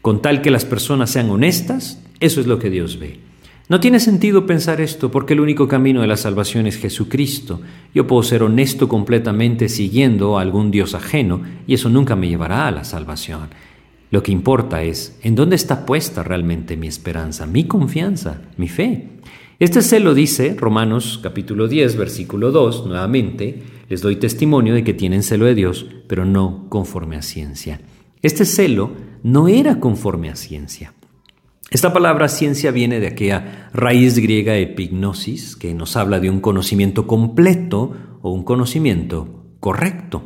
Con 0.00 0.22
tal 0.22 0.40
que 0.40 0.50
las 0.50 0.64
personas 0.64 1.10
sean 1.10 1.28
honestas, 1.28 2.02
eso 2.18 2.40
es 2.40 2.46
lo 2.46 2.58
que 2.58 2.70
Dios 2.70 2.98
ve. 2.98 3.20
No 3.68 3.78
tiene 3.78 4.00
sentido 4.00 4.46
pensar 4.46 4.80
esto 4.80 5.10
porque 5.10 5.34
el 5.34 5.40
único 5.40 5.68
camino 5.68 6.00
de 6.00 6.06
la 6.06 6.16
salvación 6.16 6.66
es 6.66 6.78
Jesucristo. 6.78 7.60
Yo 7.94 8.06
puedo 8.06 8.22
ser 8.22 8.42
honesto 8.42 8.88
completamente 8.88 9.68
siguiendo 9.68 10.38
a 10.38 10.40
algún 10.40 10.70
Dios 10.70 10.94
ajeno 10.94 11.42
y 11.66 11.74
eso 11.74 11.90
nunca 11.90 12.16
me 12.16 12.28
llevará 12.28 12.66
a 12.66 12.70
la 12.70 12.84
salvación. 12.84 13.50
Lo 14.10 14.22
que 14.22 14.32
importa 14.32 14.82
es 14.82 15.18
en 15.22 15.34
dónde 15.34 15.56
está 15.56 15.84
puesta 15.84 16.22
realmente 16.22 16.78
mi 16.78 16.86
esperanza, 16.86 17.44
mi 17.44 17.64
confianza, 17.64 18.40
mi 18.56 18.68
fe. 18.68 19.08
Este 19.60 19.82
celo 19.82 20.14
dice 20.14 20.54
Romanos 20.56 21.18
capítulo 21.20 21.66
10, 21.66 21.96
versículo 21.96 22.52
2, 22.52 22.86
nuevamente, 22.86 23.60
les 23.88 24.00
doy 24.00 24.14
testimonio 24.14 24.72
de 24.72 24.84
que 24.84 24.94
tienen 24.94 25.24
celo 25.24 25.46
de 25.46 25.56
Dios, 25.56 25.84
pero 26.06 26.24
no 26.24 26.66
conforme 26.68 27.16
a 27.16 27.22
ciencia. 27.22 27.80
Este 28.22 28.44
celo 28.44 28.92
no 29.24 29.48
era 29.48 29.80
conforme 29.80 30.30
a 30.30 30.36
ciencia. 30.36 30.94
Esta 31.72 31.92
palabra 31.92 32.28
ciencia 32.28 32.70
viene 32.70 33.00
de 33.00 33.08
aquella 33.08 33.68
raíz 33.74 34.16
griega 34.20 34.56
epignosis, 34.56 35.56
que 35.56 35.74
nos 35.74 35.96
habla 35.96 36.20
de 36.20 36.30
un 36.30 36.38
conocimiento 36.38 37.08
completo 37.08 37.96
o 38.22 38.30
un 38.30 38.44
conocimiento 38.44 39.42
correcto. 39.58 40.22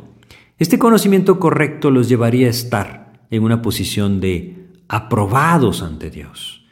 Este 0.59 0.77
conocimiento 0.77 1.39
correcto 1.39 1.89
los 1.89 2.07
llevaría 2.07 2.45
a 2.45 2.51
estar 2.51 3.25
en 3.31 3.41
una 3.41 3.63
posición 3.63 4.19
de 4.21 4.67
aprobados 4.87 5.81
ante 5.81 6.11
Dios. 6.11 6.62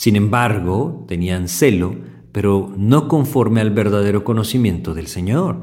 Sin 0.00 0.16
embargo, 0.16 1.04
tenían 1.08 1.46
celo, 1.46 1.94
pero 2.32 2.72
no 2.74 3.06
conforme 3.06 3.60
al 3.60 3.68
verdadero 3.68 4.24
conocimiento 4.24 4.94
del 4.94 5.08
Señor. 5.08 5.60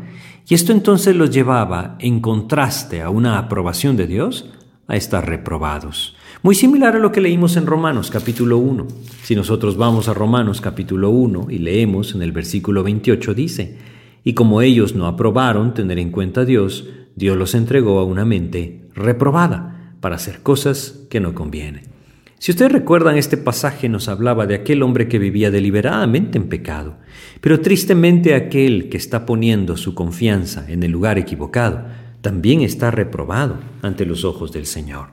Y 0.47 0.53
esto 0.53 0.71
entonces 0.73 1.15
los 1.15 1.31
llevaba, 1.31 1.95
en 1.97 2.19
contraste 2.19 3.01
a 3.01 3.09
una 3.09 3.39
aprobación 3.39 3.97
de 3.97 4.05
Dios, 4.05 4.47
a 4.87 4.95
estar 4.95 5.27
reprobados. 5.27 6.15
Muy 6.43 6.53
similar 6.53 6.95
a 6.95 6.99
lo 6.99 7.11
que 7.11 7.19
leímos 7.19 7.57
en 7.57 7.65
Romanos 7.65 8.11
capítulo 8.11 8.59
1. 8.59 8.85
Si 9.23 9.35
nosotros 9.35 9.75
vamos 9.75 10.07
a 10.07 10.13
Romanos 10.13 10.61
capítulo 10.61 11.09
1 11.09 11.47
y 11.49 11.57
leemos 11.57 12.13
en 12.13 12.21
el 12.21 12.31
versículo 12.31 12.83
28 12.83 13.33
dice, 13.33 13.79
y 14.23 14.33
como 14.33 14.61
ellos 14.61 14.93
no 14.93 15.07
aprobaron 15.07 15.73
tener 15.73 15.97
en 15.97 16.11
cuenta 16.11 16.41
a 16.41 16.45
Dios, 16.45 16.87
Dios 17.15 17.35
los 17.37 17.55
entregó 17.55 17.97
a 17.97 18.05
una 18.05 18.23
mente 18.23 18.87
reprobada 18.93 19.95
para 19.99 20.17
hacer 20.17 20.43
cosas 20.43 21.07
que 21.09 21.19
no 21.19 21.33
convienen. 21.33 21.96
Si 22.39 22.51
ustedes 22.51 22.71
recuerdan, 22.71 23.17
este 23.17 23.35
pasaje 23.35 23.89
nos 23.89 24.07
hablaba 24.07 24.45
de 24.45 24.55
aquel 24.55 24.83
hombre 24.83 25.07
que 25.07 25.17
vivía 25.17 25.49
deliberadamente 25.49 26.37
en 26.37 26.49
pecado, 26.49 26.97
pero 27.41 27.61
tristemente 27.61 28.35
aquel 28.35 28.89
que 28.89 28.97
está 28.97 29.25
poniendo 29.25 29.75
su 29.75 29.95
confianza 29.95 30.65
en 30.69 30.83
el 30.83 30.91
lugar 30.91 31.17
equivocado, 31.17 31.85
también 32.21 32.61
está 32.61 32.91
reprobado 32.91 33.57
ante 33.81 34.05
los 34.05 34.23
ojos 34.23 34.51
del 34.51 34.67
Señor. 34.67 35.09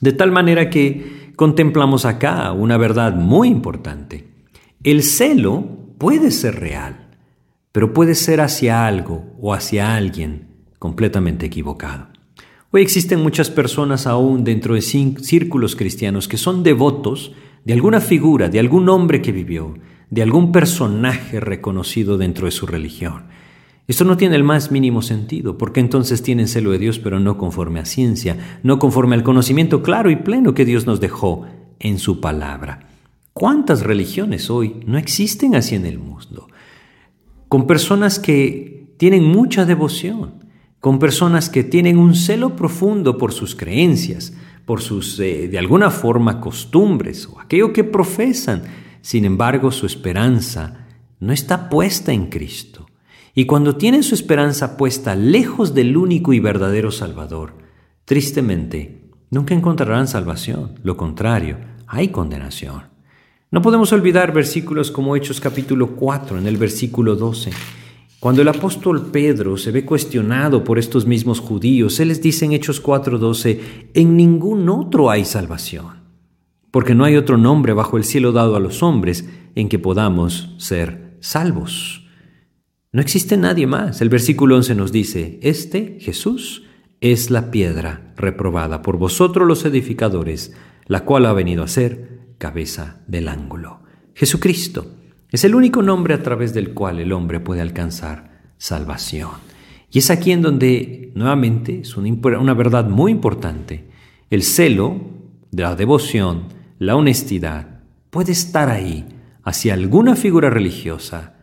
De 0.00 0.12
tal 0.12 0.30
manera 0.30 0.68
que 0.68 1.32
contemplamos 1.36 2.04
acá 2.04 2.52
una 2.52 2.76
verdad 2.76 3.14
muy 3.14 3.48
importante. 3.48 4.28
El 4.84 5.02
celo 5.02 5.94
puede 5.98 6.30
ser 6.30 6.60
real, 6.60 7.08
pero 7.72 7.94
puede 7.94 8.14
ser 8.14 8.42
hacia 8.42 8.86
algo 8.86 9.36
o 9.40 9.54
hacia 9.54 9.94
alguien 9.94 10.48
completamente 10.78 11.46
equivocado. 11.46 12.08
Hoy 12.76 12.82
existen 12.82 13.22
muchas 13.22 13.48
personas 13.48 14.06
aún 14.06 14.44
dentro 14.44 14.74
de 14.74 14.82
círculos 14.82 15.76
cristianos 15.76 16.28
que 16.28 16.36
son 16.36 16.62
devotos 16.62 17.32
de 17.64 17.72
alguna 17.72 18.02
figura, 18.02 18.50
de 18.50 18.58
algún 18.58 18.90
hombre 18.90 19.22
que 19.22 19.32
vivió, 19.32 19.78
de 20.10 20.20
algún 20.20 20.52
personaje 20.52 21.40
reconocido 21.40 22.18
dentro 22.18 22.44
de 22.44 22.50
su 22.50 22.66
religión. 22.66 23.28
Esto 23.88 24.04
no 24.04 24.18
tiene 24.18 24.36
el 24.36 24.44
más 24.44 24.70
mínimo 24.72 25.00
sentido, 25.00 25.56
porque 25.56 25.80
entonces 25.80 26.22
tienen 26.22 26.48
celo 26.48 26.70
de 26.70 26.78
Dios, 26.78 26.98
pero 26.98 27.18
no 27.18 27.38
conforme 27.38 27.80
a 27.80 27.86
ciencia, 27.86 28.58
no 28.62 28.78
conforme 28.78 29.14
al 29.14 29.22
conocimiento 29.22 29.82
claro 29.82 30.10
y 30.10 30.16
pleno 30.16 30.52
que 30.52 30.66
Dios 30.66 30.84
nos 30.84 31.00
dejó 31.00 31.46
en 31.78 31.98
su 31.98 32.20
palabra. 32.20 32.90
¿Cuántas 33.32 33.84
religiones 33.84 34.50
hoy 34.50 34.80
no 34.84 34.98
existen 34.98 35.54
así 35.54 35.76
en 35.76 35.86
el 35.86 35.98
mundo? 35.98 36.48
Con 37.48 37.66
personas 37.66 38.18
que 38.18 38.92
tienen 38.98 39.24
mucha 39.24 39.64
devoción, 39.64 40.44
con 40.86 41.00
personas 41.00 41.50
que 41.50 41.64
tienen 41.64 41.98
un 41.98 42.14
celo 42.14 42.54
profundo 42.54 43.18
por 43.18 43.32
sus 43.32 43.56
creencias, 43.56 44.32
por 44.64 44.80
sus, 44.80 45.18
eh, 45.18 45.48
de 45.48 45.58
alguna 45.58 45.90
forma, 45.90 46.40
costumbres 46.40 47.26
o 47.26 47.40
aquello 47.40 47.72
que 47.72 47.82
profesan. 47.82 48.62
Sin 49.00 49.24
embargo, 49.24 49.72
su 49.72 49.84
esperanza 49.84 50.86
no 51.18 51.32
está 51.32 51.68
puesta 51.68 52.12
en 52.12 52.26
Cristo. 52.26 52.86
Y 53.34 53.46
cuando 53.46 53.74
tienen 53.74 54.04
su 54.04 54.14
esperanza 54.14 54.76
puesta 54.76 55.16
lejos 55.16 55.74
del 55.74 55.96
único 55.96 56.32
y 56.32 56.38
verdadero 56.38 56.92
Salvador, 56.92 57.54
tristemente, 58.04 59.10
nunca 59.28 59.54
encontrarán 59.54 60.06
salvación. 60.06 60.78
Lo 60.84 60.96
contrario, 60.96 61.58
hay 61.88 62.10
condenación. 62.10 62.82
No 63.50 63.60
podemos 63.60 63.92
olvidar 63.92 64.32
versículos 64.32 64.92
como 64.92 65.16
Hechos 65.16 65.40
capítulo 65.40 65.96
4, 65.96 66.38
en 66.38 66.46
el 66.46 66.56
versículo 66.58 67.16
12 67.16 67.50
cuando 68.18 68.42
el 68.42 68.48
apóstol 68.48 69.10
Pedro 69.12 69.56
se 69.58 69.70
ve 69.70 69.84
cuestionado 69.84 70.64
por 70.64 70.78
estos 70.78 71.06
mismos 71.06 71.40
judíos, 71.40 72.00
él 72.00 72.08
les 72.08 72.22
dice 72.22 72.46
en 72.46 72.52
Hechos 72.52 72.82
4:12, 72.82 73.90
en 73.92 74.16
ningún 74.16 74.68
otro 74.68 75.10
hay 75.10 75.24
salvación, 75.24 76.02
porque 76.70 76.94
no 76.94 77.04
hay 77.04 77.16
otro 77.16 77.36
nombre 77.36 77.74
bajo 77.74 77.98
el 77.98 78.04
cielo 78.04 78.32
dado 78.32 78.56
a 78.56 78.60
los 78.60 78.82
hombres 78.82 79.28
en 79.54 79.68
que 79.68 79.78
podamos 79.78 80.54
ser 80.58 81.18
salvos. 81.20 82.06
No 82.92 83.02
existe 83.02 83.36
nadie 83.36 83.66
más. 83.66 84.00
El 84.00 84.08
versículo 84.08 84.56
11 84.56 84.74
nos 84.74 84.92
dice, 84.92 85.38
este 85.42 85.98
Jesús 86.00 86.62
es 87.00 87.30
la 87.30 87.50
piedra 87.50 88.14
reprobada 88.16 88.80
por 88.80 88.96
vosotros 88.96 89.46
los 89.46 89.66
edificadores, 89.66 90.54
la 90.86 91.04
cual 91.04 91.26
ha 91.26 91.34
venido 91.34 91.62
a 91.62 91.68
ser 91.68 92.34
cabeza 92.38 93.02
del 93.06 93.28
ángulo. 93.28 93.82
Jesucristo 94.14 94.86
es 95.30 95.44
el 95.44 95.54
único 95.54 95.82
nombre 95.82 96.14
a 96.14 96.22
través 96.22 96.54
del 96.54 96.72
cual 96.72 97.00
el 97.00 97.12
hombre 97.12 97.40
puede 97.40 97.60
alcanzar 97.60 98.52
salvación. 98.58 99.30
Y 99.90 99.98
es 99.98 100.10
aquí 100.10 100.32
en 100.32 100.42
donde, 100.42 101.12
nuevamente, 101.14 101.80
es 101.80 101.96
una, 101.96 102.54
verdad 102.54 102.88
muy 102.88 103.12
importante. 103.12 103.88
El 104.30 104.42
celo, 104.42 105.00
la 105.50 105.74
devoción, 105.74 106.44
la 106.78 106.96
honestidad, 106.96 107.80
puede 108.10 108.32
estar 108.32 108.68
ahí 108.68 109.06
hacia 109.42 109.74
alguna 109.74 110.16
figura 110.16 110.50
religiosa 110.50 111.34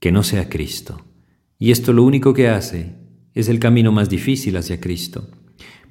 que 0.00 0.12
no 0.12 0.22
sea 0.22 0.48
Cristo. 0.48 1.00
Y 1.58 1.70
esto 1.70 1.92
lo 1.92 2.02
único 2.02 2.34
que 2.34 2.48
hace 2.48 2.96
es 3.34 3.48
el 3.48 3.58
camino 3.58 3.92
más 3.92 4.08
difícil 4.08 4.56
hacia 4.56 4.80
Cristo. 4.80 5.28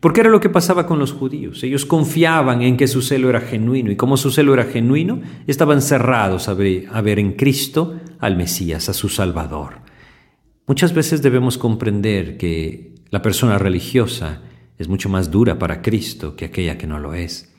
Porque 0.02 0.22
era 0.22 0.32
lo 0.32 0.40
que 0.40 0.50
pasaba 0.50 0.88
con 0.88 0.98
los 0.98 1.14
judíos. 1.14 1.64
Ellos 1.64 1.86
confiaban 1.86 2.64
en 2.64 2.76
que 2.76 2.88
su 2.88 3.04
celo 3.04 3.30
era 3.30 3.40
genuino 3.40 3.92
y 3.92 3.96
como 3.96 4.18
su 4.18 4.32
celo 4.32 4.56
era 4.56 4.64
genuino, 4.64 5.22
estaban 5.46 5.80
cerrados 5.84 6.50
a 6.50 6.56
ver, 6.56 6.88
a 6.92 7.02
ver 7.02 7.20
en 7.20 7.34
Cristo 7.34 8.00
al 8.20 8.36
Mesías, 8.36 8.90
a 8.90 8.94
su 8.94 9.10
Salvador. 9.10 9.82
Muchas 10.66 10.96
veces 10.96 11.22
debemos 11.22 11.60
comprender 11.60 12.38
que 12.38 12.96
la 13.12 13.22
persona 13.22 13.60
religiosa 13.60 14.42
es 14.80 14.88
mucho 14.88 15.08
más 15.08 15.30
dura 15.30 15.60
para 15.60 15.84
Cristo 15.84 16.36
que 16.36 16.46
aquella 16.46 16.80
que 16.80 16.88
no 16.88 16.98
lo 16.98 17.14
es. 17.14 17.54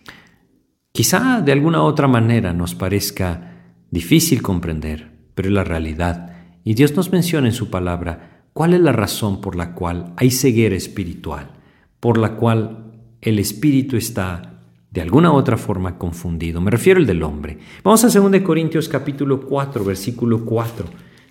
Quizá 0.91 1.43
de 1.43 1.53
alguna 1.53 1.85
otra 1.85 2.09
manera 2.09 2.53
nos 2.53 2.75
parezca 2.75 3.77
difícil 3.93 4.43
comprender, 4.43 5.13
pero 5.37 5.49
es 5.49 5.55
la 5.55 5.63
realidad. 5.63 6.35
Y 6.65 6.75
Dios 6.75 6.97
nos 6.97 7.13
menciona 7.13 7.47
en 7.47 7.55
su 7.55 7.71
palabra 7.71 8.47
cuál 8.53 8.75
es 8.75 8.81
la 8.81 8.93
razón 8.93 9.41
por 9.41 9.55
la 9.55 9.75
cual 9.75 10.13
hay 10.17 10.33
ceguera 10.33 10.75
espiritual 10.75 11.62
por 12.03 12.19
la 12.19 12.35
cual 12.35 12.95
el 13.21 13.39
espíritu 13.39 13.97
está 13.97 14.65
de 14.91 15.01
alguna 15.01 15.33
otra 15.33 15.57
forma 15.57 15.99
confundido. 15.99 16.61
Me 16.61 16.73
refiero 16.73 16.99
al 16.99 17.07
del 17.07 17.23
hombre. 17.23 17.59
Vamos 17.85 18.03
a 18.03 18.09
2 18.09 18.41
Corintios 18.41 18.89
capítulo 18.89 19.43
4, 19.43 19.85
versículo 19.85 20.45
4. 20.45 20.87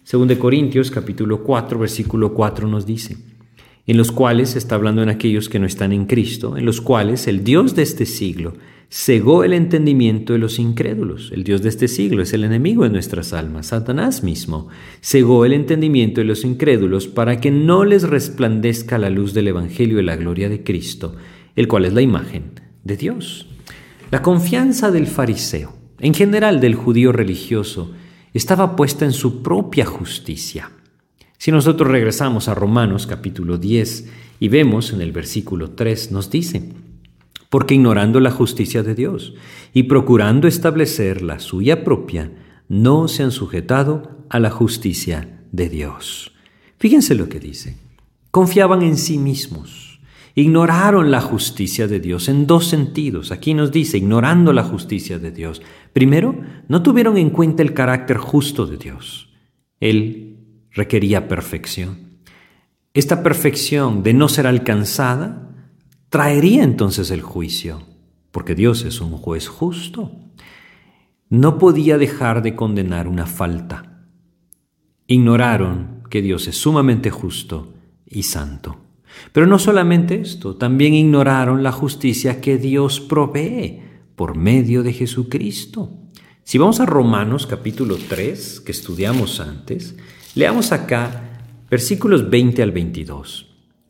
2 0.10 0.38
Corintios 0.38 0.90
capítulo 0.90 1.44
4, 1.44 1.78
versículo 1.78 2.34
4 2.34 2.70
nos 2.70 2.86
dice, 2.86 3.18
en 3.86 3.98
los 3.98 4.13
cuales, 4.13 4.56
está 4.56 4.75
hablando 4.75 5.04
en 5.04 5.10
aquellos 5.10 5.50
que 5.50 5.60
no 5.60 5.66
están 5.66 5.92
en 5.92 6.06
Cristo, 6.06 6.56
en 6.56 6.63
los 6.66 6.80
cuales 6.80 7.28
el 7.28 7.44
Dios 7.44 7.75
de 7.75 7.82
este 7.82 8.06
siglo 8.06 8.54
cegó 8.91 9.45
el 9.45 9.53
entendimiento 9.53 10.33
de 10.33 10.39
los 10.39 10.60
incrédulos. 10.60 11.31
El 11.31 11.45
Dios 11.45 11.62
de 11.62 11.69
este 11.69 11.88
siglo 11.88 12.21
es 12.21 12.33
el 12.33 12.43
enemigo 12.43 12.83
de 12.83 12.89
nuestras 12.89 13.31
almas, 13.31 13.67
Satanás 13.67 14.21
mismo. 14.21 14.67
Cegó 15.00 15.45
el 15.45 15.53
entendimiento 15.53 16.19
de 16.19 16.25
los 16.25 16.43
incrédulos 16.43 17.07
para 17.07 17.39
que 17.39 17.51
no 17.51 17.86
les 17.86 18.03
resplandezca 18.03 18.98
la 18.98 19.10
luz 19.10 19.33
del 19.33 19.48
Evangelio 19.48 19.95
de 19.98 20.03
la 20.03 20.17
gloria 20.17 20.50
de 20.50 20.62
Cristo, 20.63 21.15
el 21.55 21.69
cual 21.69 21.86
es 21.86 21.93
la 21.93 22.01
imagen 22.01 22.60
de 22.83 22.98
Dios. 22.98 23.48
La 24.12 24.21
confianza 24.21 24.91
del 24.91 25.07
fariseo, 25.07 25.74
en 26.00 26.13
general 26.13 26.60
del 26.60 26.75
judío 26.75 27.13
religioso, 27.13 27.93
estaba 28.33 28.75
puesta 28.75 29.05
en 29.05 29.13
su 29.13 29.41
propia 29.41 29.86
justicia. 29.86 30.69
Si 31.38 31.50
nosotros 31.50 31.89
regresamos 31.89 32.50
a 32.50 32.55
Romanos 32.55 33.07
capítulo 33.07 33.57
10 33.57 34.10
y 34.41 34.50
vemos 34.50 34.91
en 34.91 35.00
el 35.00 35.13
versículo 35.13 35.71
3, 35.71 36.12
nos 36.12 36.29
dice, 36.29 36.74
porque 37.51 37.75
ignorando 37.75 38.22
la 38.22 38.31
justicia 38.31 38.81
de 38.81 38.96
Dios 38.96 39.34
y 39.74 39.84
procurando 39.84 40.48
establecer 40.48 41.22
la 41.22 41.39
suya 41.39 41.84
propia, 41.84 42.31
no 42.70 43.10
se 43.10 43.24
han 43.24 43.31
sujetado 43.31 44.25
a 44.29 44.39
la 44.39 44.50
justicia 44.50 45.41
de 45.51 45.67
Dios. 45.67 46.31
Fíjense 46.77 47.13
lo 47.13 47.27
que 47.27 47.41
dice. 47.41 47.75
Confiaban 48.31 48.84
en 48.84 48.96
sí 48.96 49.17
mismos, 49.17 50.00
ignoraron 50.34 51.12
la 51.12 51.20
justicia 51.20 51.89
de 51.89 52.00
Dios 52.00 52.29
en 52.29 52.48
dos 52.48 52.67
sentidos. 52.67 53.34
Aquí 53.34 53.53
nos 53.53 53.74
dice, 53.74 53.98
ignorando 53.98 54.53
la 54.53 54.63
justicia 54.63 55.20
de 55.20 55.31
Dios. 55.31 55.62
Primero, 55.91 56.39
no 56.70 56.81
tuvieron 56.81 57.17
en 57.17 57.31
cuenta 57.31 57.63
el 57.63 57.74
carácter 57.74 58.15
justo 58.15 58.65
de 58.65 58.77
Dios. 58.77 59.27
Él 59.81 60.38
requería 60.72 61.27
perfección. 61.27 62.22
Esta 62.93 63.24
perfección 63.24 64.03
de 64.03 64.13
no 64.13 64.29
ser 64.29 64.48
alcanzada 64.48 65.50
traería 66.12 66.63
entonces 66.65 67.10
el 67.10 67.22
juicio, 67.22 67.84
porque 68.32 68.53
Dios 68.53 68.84
es 68.84 69.00
un 69.00 69.13
juez 69.13 69.48
justo. 69.48 70.12
No 71.30 71.58
podía 71.58 71.98
dejar 71.98 72.44
de 72.44 72.53
condenar 72.53 73.08
una 73.08 73.25
falta. 73.25 74.03
Ignoraron 75.08 76.03
que 76.10 76.22
Dios 76.22 76.50
es 76.50 76.58
sumamente 76.58 77.12
justo 77.12 77.74
y 78.06 78.24
santo. 78.24 78.77
Pero 79.32 79.48
no 79.48 79.58
solamente 79.58 80.20
esto, 80.20 80.58
también 80.58 80.94
ignoraron 80.94 81.63
la 81.63 81.72
justicia 81.72 82.41
que 82.41 82.58
Dios 82.58 83.00
provee 83.00 83.80
por 84.18 84.36
medio 84.36 84.84
de 84.84 84.91
Jesucristo. 84.91 85.98
Si 86.44 86.58
vamos 86.58 86.82
a 86.82 86.86
Romanos 86.86 87.48
capítulo 87.48 87.96
3, 87.96 88.60
que 88.60 88.74
estudiamos 88.74 89.39
antes, 89.39 89.96
leamos 90.36 90.74
acá 90.74 91.39
versículos 91.70 92.30
20 92.30 92.62
al 92.63 92.72
22. 92.72 93.48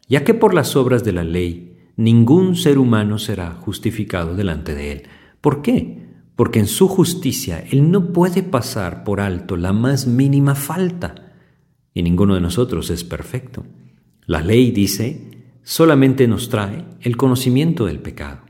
Ya 0.07 0.23
que 0.23 0.35
por 0.35 0.53
las 0.53 0.75
obras 0.75 1.03
de 1.03 1.13
la 1.13 1.23
ley 1.23 1.70
ningún 2.03 2.55
ser 2.55 2.77
humano 2.77 3.19
será 3.19 3.51
justificado 3.51 4.35
delante 4.35 4.75
de 4.75 4.91
Él. 4.91 5.03
¿Por 5.39 5.61
qué? 5.61 6.07
Porque 6.35 6.59
en 6.59 6.67
su 6.67 6.87
justicia 6.87 7.63
Él 7.69 7.91
no 7.91 8.11
puede 8.11 8.43
pasar 8.43 9.03
por 9.03 9.21
alto 9.21 9.57
la 9.57 9.73
más 9.73 10.07
mínima 10.07 10.55
falta. 10.55 11.33
Y 11.93 12.03
ninguno 12.03 12.35
de 12.35 12.41
nosotros 12.41 12.89
es 12.89 13.03
perfecto. 13.03 13.65
La 14.25 14.41
ley 14.41 14.71
dice, 14.71 15.45
solamente 15.63 16.27
nos 16.27 16.49
trae 16.49 16.85
el 17.01 17.17
conocimiento 17.17 17.85
del 17.85 17.99
pecado. 17.99 18.41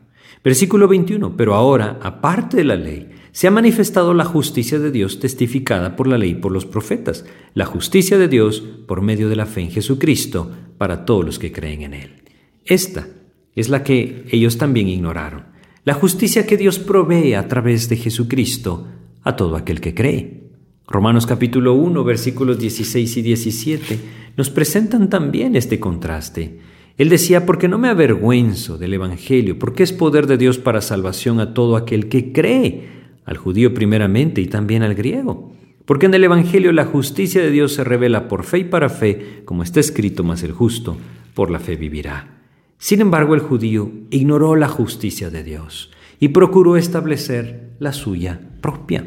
Versículo 0.44 0.88
21, 0.88 1.36
pero 1.38 1.54
ahora, 1.54 2.00
aparte 2.02 2.58
de 2.58 2.64
la 2.64 2.76
ley, 2.76 3.10
se 3.32 3.48
ha 3.48 3.52
manifestado 3.52 4.14
la 4.14 4.26
justicia 4.26 4.80
de 4.80 4.92
Dios 4.92 5.20
testificada 5.20 5.96
por 5.96 6.08
la 6.08 6.18
ley 6.18 6.36
por 6.36 6.52
los 6.52 6.66
profetas, 6.66 7.26
la 7.54 7.66
justicia 7.66 8.18
de 8.18 8.28
Dios 8.28 8.62
por 8.88 9.02
medio 9.02 9.30
de 9.30 9.36
la 9.36 9.46
fe 9.46 9.62
en 9.62 9.72
Jesucristo 9.72 10.52
para 10.78 11.06
todos 11.06 11.26
los 11.26 11.40
que 11.40 11.52
creen 11.52 11.84
en 11.84 11.94
Él. 11.94 12.24
Esta 12.66 13.08
es 13.56 13.70
la 13.70 13.84
que 13.84 14.26
ellos 14.32 14.58
también 14.58 14.88
ignoraron, 14.88 15.46
la 15.84 15.94
justicia 15.94 16.46
que 16.46 16.58
Dios 16.58 16.80
provee 16.80 17.34
a 17.34 17.48
través 17.48 17.90
de 17.90 17.98
Jesucristo 17.98 18.88
a 19.24 19.36
todo 19.36 19.56
aquel 19.56 19.82
que 19.82 19.94
cree. 19.94 20.42
Romanos 20.88 21.26
capítulo 21.26 21.74
1 21.74 22.04
versículos 22.04 22.60
16 22.60 23.18
y 23.18 23.22
17 23.22 24.00
nos 24.38 24.50
presentan 24.50 25.10
también 25.10 25.56
este 25.56 25.80
contraste. 25.80 26.60
Él 26.98 27.10
decía, 27.10 27.46
porque 27.46 27.68
no 27.68 27.78
me 27.78 27.88
avergüenzo 27.88 28.78
del 28.78 28.94
Evangelio, 28.94 29.58
porque 29.58 29.84
es 29.84 29.94
poder 29.94 30.28
de 30.28 30.38
Dios 30.38 30.58
para 30.58 30.82
salvación 30.82 31.40
a 31.40 31.54
todo 31.54 31.76
aquel 31.76 32.10
que 32.10 32.32
cree, 32.32 32.90
al 33.26 33.38
judío 33.38 33.74
primeramente 33.74 34.42
y 34.42 34.48
también 34.48 34.84
al 34.84 34.94
griego. 34.94 35.54
Porque 35.86 36.06
en 36.06 36.14
el 36.14 36.24
Evangelio 36.24 36.72
la 36.72 36.86
justicia 36.86 37.42
de 37.42 37.52
Dios 37.52 37.74
se 37.74 37.84
revela 37.84 38.28
por 38.28 38.44
fe 38.44 38.60
y 38.60 38.64
para 38.66 38.90
fe, 38.90 39.42
como 39.46 39.64
está 39.64 39.80
escrito, 39.80 40.24
más 40.24 40.44
el 40.44 40.52
justo 40.52 40.98
por 41.34 41.50
la 41.50 41.60
fe 41.60 41.76
vivirá. 41.76 42.41
Sin 42.82 43.00
embargo, 43.00 43.36
el 43.36 43.42
judío 43.42 43.92
ignoró 44.10 44.56
la 44.56 44.68
justicia 44.68 45.30
de 45.30 45.44
Dios 45.44 45.92
y 46.20 46.30
procuró 46.30 46.78
establecer 46.78 47.76
la 47.78 47.94
suya 47.94 48.42
propia. 48.60 49.06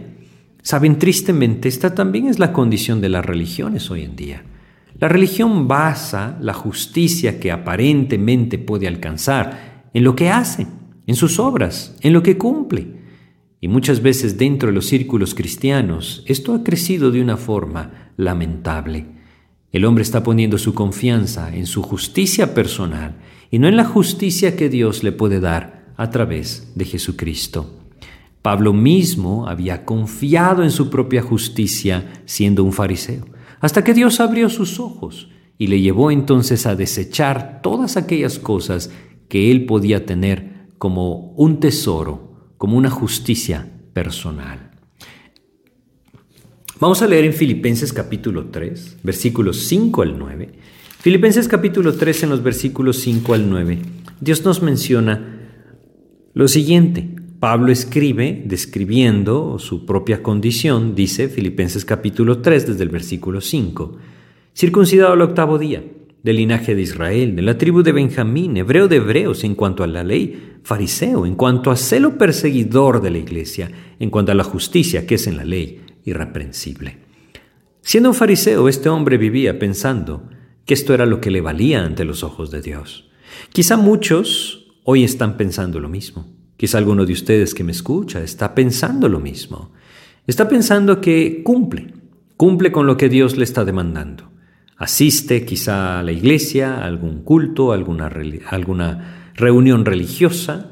Saben, 0.63 0.97
tristemente, 0.97 1.69
esta 1.69 1.93
también 1.93 2.29
es 2.29 2.39
la 2.39 2.53
condición 2.53 3.01
de 3.01 3.09
las 3.09 3.27
religiones 3.27 3.91
hoy 3.91 4.05
en 4.05 4.15
día. 4.15 4.45
La 5.01 5.09
religión 5.09 5.67
basa 5.67 6.39
la 6.41 6.55
justicia 6.55 7.41
que 7.41 7.51
aparentemente 7.51 8.59
puede 8.59 8.87
alcanzar 8.87 9.89
en 9.93 10.05
lo 10.05 10.15
que 10.15 10.31
hace, 10.31 10.69
en 11.09 11.17
sus 11.17 11.41
obras, 11.41 11.97
en 12.01 12.13
lo 12.13 12.23
que 12.23 12.39
cumple. 12.39 12.87
Y 13.61 13.67
muchas 13.67 14.03
veces 14.03 14.39
dentro 14.39 14.69
de 14.69 14.75
los 14.77 14.87
círculos 14.87 15.35
cristianos 15.35 16.23
esto 16.29 16.55
ha 16.55 16.63
crecido 16.63 17.11
de 17.11 17.21
una 17.21 17.37
forma 17.37 18.13
lamentable. 18.17 19.07
El 19.73 19.85
hombre 19.85 20.03
está 20.03 20.23
poniendo 20.23 20.59
su 20.59 20.75
confianza 20.75 21.53
en 21.53 21.67
su 21.67 21.83
justicia 21.83 22.55
personal 22.55 23.17
y 23.55 23.61
no 23.61 23.69
en 23.69 23.77
la 23.77 23.85
justicia 23.85 24.57
que 24.57 24.69
Dios 24.69 25.05
le 25.05 25.13
puede 25.13 25.39
dar 25.39 25.93
a 25.97 26.11
través 26.11 26.73
de 26.75 26.85
Jesucristo. 26.85 27.71
Pablo 28.43 28.73
mismo 28.73 29.47
había 29.47 29.85
confiado 29.85 30.65
en 30.65 30.73
su 30.73 30.91
propia 30.91 31.23
justicia 31.23 32.15
siendo 32.25 32.65
un 32.65 32.73
fariseo, 32.73 33.29
hasta 33.61 33.85
que 33.85 33.95
Dios 33.95 34.19
abrió 34.19 34.51
sus 34.51 34.81
ojos 34.81 35.29
y 35.57 35.69
le 35.69 35.81
llevó 35.81 36.11
entonces 36.11 36.67
a 36.67 36.75
desechar 36.75 37.61
todas 37.63 37.97
aquellas 37.97 38.41
cosas 38.41 38.91
que 39.29 39.53
él 39.53 39.67
podía 39.67 40.05
tener 40.05 40.67
como 40.77 41.33
un 41.35 41.61
tesoro, 41.61 42.51
como 42.59 42.77
una 42.77 42.91
justicia 42.91 43.71
personal. 43.93 44.73
Vamos 46.81 47.03
a 47.03 47.07
leer 47.07 47.25
en 47.25 47.33
Filipenses 47.33 47.93
capítulo 47.93 48.47
3, 48.47 48.97
versículos 49.05 49.59
5 49.67 50.03
al 50.03 50.19
9. 50.19 50.74
Filipenses 51.05 51.49
capítulo 51.49 51.93
3 51.93 52.23
en 52.23 52.31
los 52.31 52.43
versículos 52.43 52.97
5 53.01 53.35
al 53.35 53.51
9. 53.51 53.79
Dios 54.23 54.43
nos 54.43 54.63
menciona 54.63 55.39
lo 56.33 56.49
siguiente. 56.49 57.07
Pablo 57.41 57.71
escribe 57.71 58.43
describiendo 58.47 59.59
su 59.59 59.85
propia 59.85 60.23
condición, 60.23 60.95
dice 60.95 61.29
Filipenses 61.29 61.85
capítulo 61.85 62.39
3 62.39 62.69
desde 62.69 62.85
el 62.85 62.89
versículo 62.89 63.43
5. 63.43 63.99
Circuncidado 64.55 65.13
al 65.13 65.21
octavo 65.21 65.59
día, 65.59 65.85
del 66.23 66.37
linaje 66.37 66.75
de 66.75 66.81
Israel, 66.81 67.37
de 67.37 67.43
la 67.43 67.59
tribu 67.59 67.83
de 67.83 67.93
Benjamín, 67.93 68.57
hebreo 68.57 68.89
de 68.89 68.97
hebreos 68.97 69.45
en 69.45 69.55
cuanto 69.55 69.85
a 69.85 69.87
la 69.87 70.05
ley, 70.05 70.55
fariseo 70.63 71.27
en 71.27 71.35
cuanto 71.35 71.71
a 71.71 71.77
celo 71.77 72.17
perseguidor 72.17 73.03
de 73.03 73.11
la 73.11 73.19
iglesia, 73.19 73.71
en 73.99 74.09
cuanto 74.09 74.33
a 74.33 74.35
la 74.35 74.45
justicia 74.45 75.07
que 75.07 75.17
es 75.17 75.27
en 75.27 75.37
la 75.37 75.45
ley 75.45 75.83
irreprensible. 76.07 76.97
Siendo 77.83 78.09
un 78.09 78.15
fariseo, 78.15 78.71
este 78.71 78.89
hombre 78.89 79.19
vivía 79.19 79.59
pensando 79.59 80.31
que 80.65 80.75
esto 80.75 80.95
era 80.95 81.07
lo 81.07 81.21
que 81.21 81.31
le 81.31 81.41
valía 81.41 81.85
ante 81.85 82.05
los 82.05 82.23
ojos 82.23 82.51
de 82.51 82.63
Dios. 82.63 83.09
Quizá 83.53 83.77
muchos 83.77 84.67
hoy 84.85 85.05
están 85.05 85.37
pensando 85.37 85.81
lo 85.81 85.89
mismo. 85.89 86.27
Quizá 86.57 86.79
alguno 86.79 87.05
de 87.05 87.13
ustedes 87.13 87.55
que 87.55 87.65
me 87.65 87.73
escucha 87.73 88.23
está 88.23 88.55
pensando 88.55 89.09
lo 89.09 89.21
mismo. 89.21 89.73
Está 90.27 90.49
pensando 90.49 91.01
que 91.01 91.43
cumple, 91.43 91.93
cumple 92.37 92.73
con 92.73 92.87
lo 92.87 92.97
que 92.97 93.09
Dios 93.09 93.37
le 93.37 93.45
está 93.45 93.65
demandando. 93.65 94.31
Asiste 94.77 95.45
quizá 95.45 96.01
a 96.01 96.03
la 96.03 96.13
iglesia, 96.13 96.77
a 96.77 96.85
algún 96.85 97.23
culto, 97.23 97.73
a 97.73 97.75
alguna, 97.75 98.11
alguna 98.49 99.31
reunión 99.35 99.85
religiosa. 99.85 100.71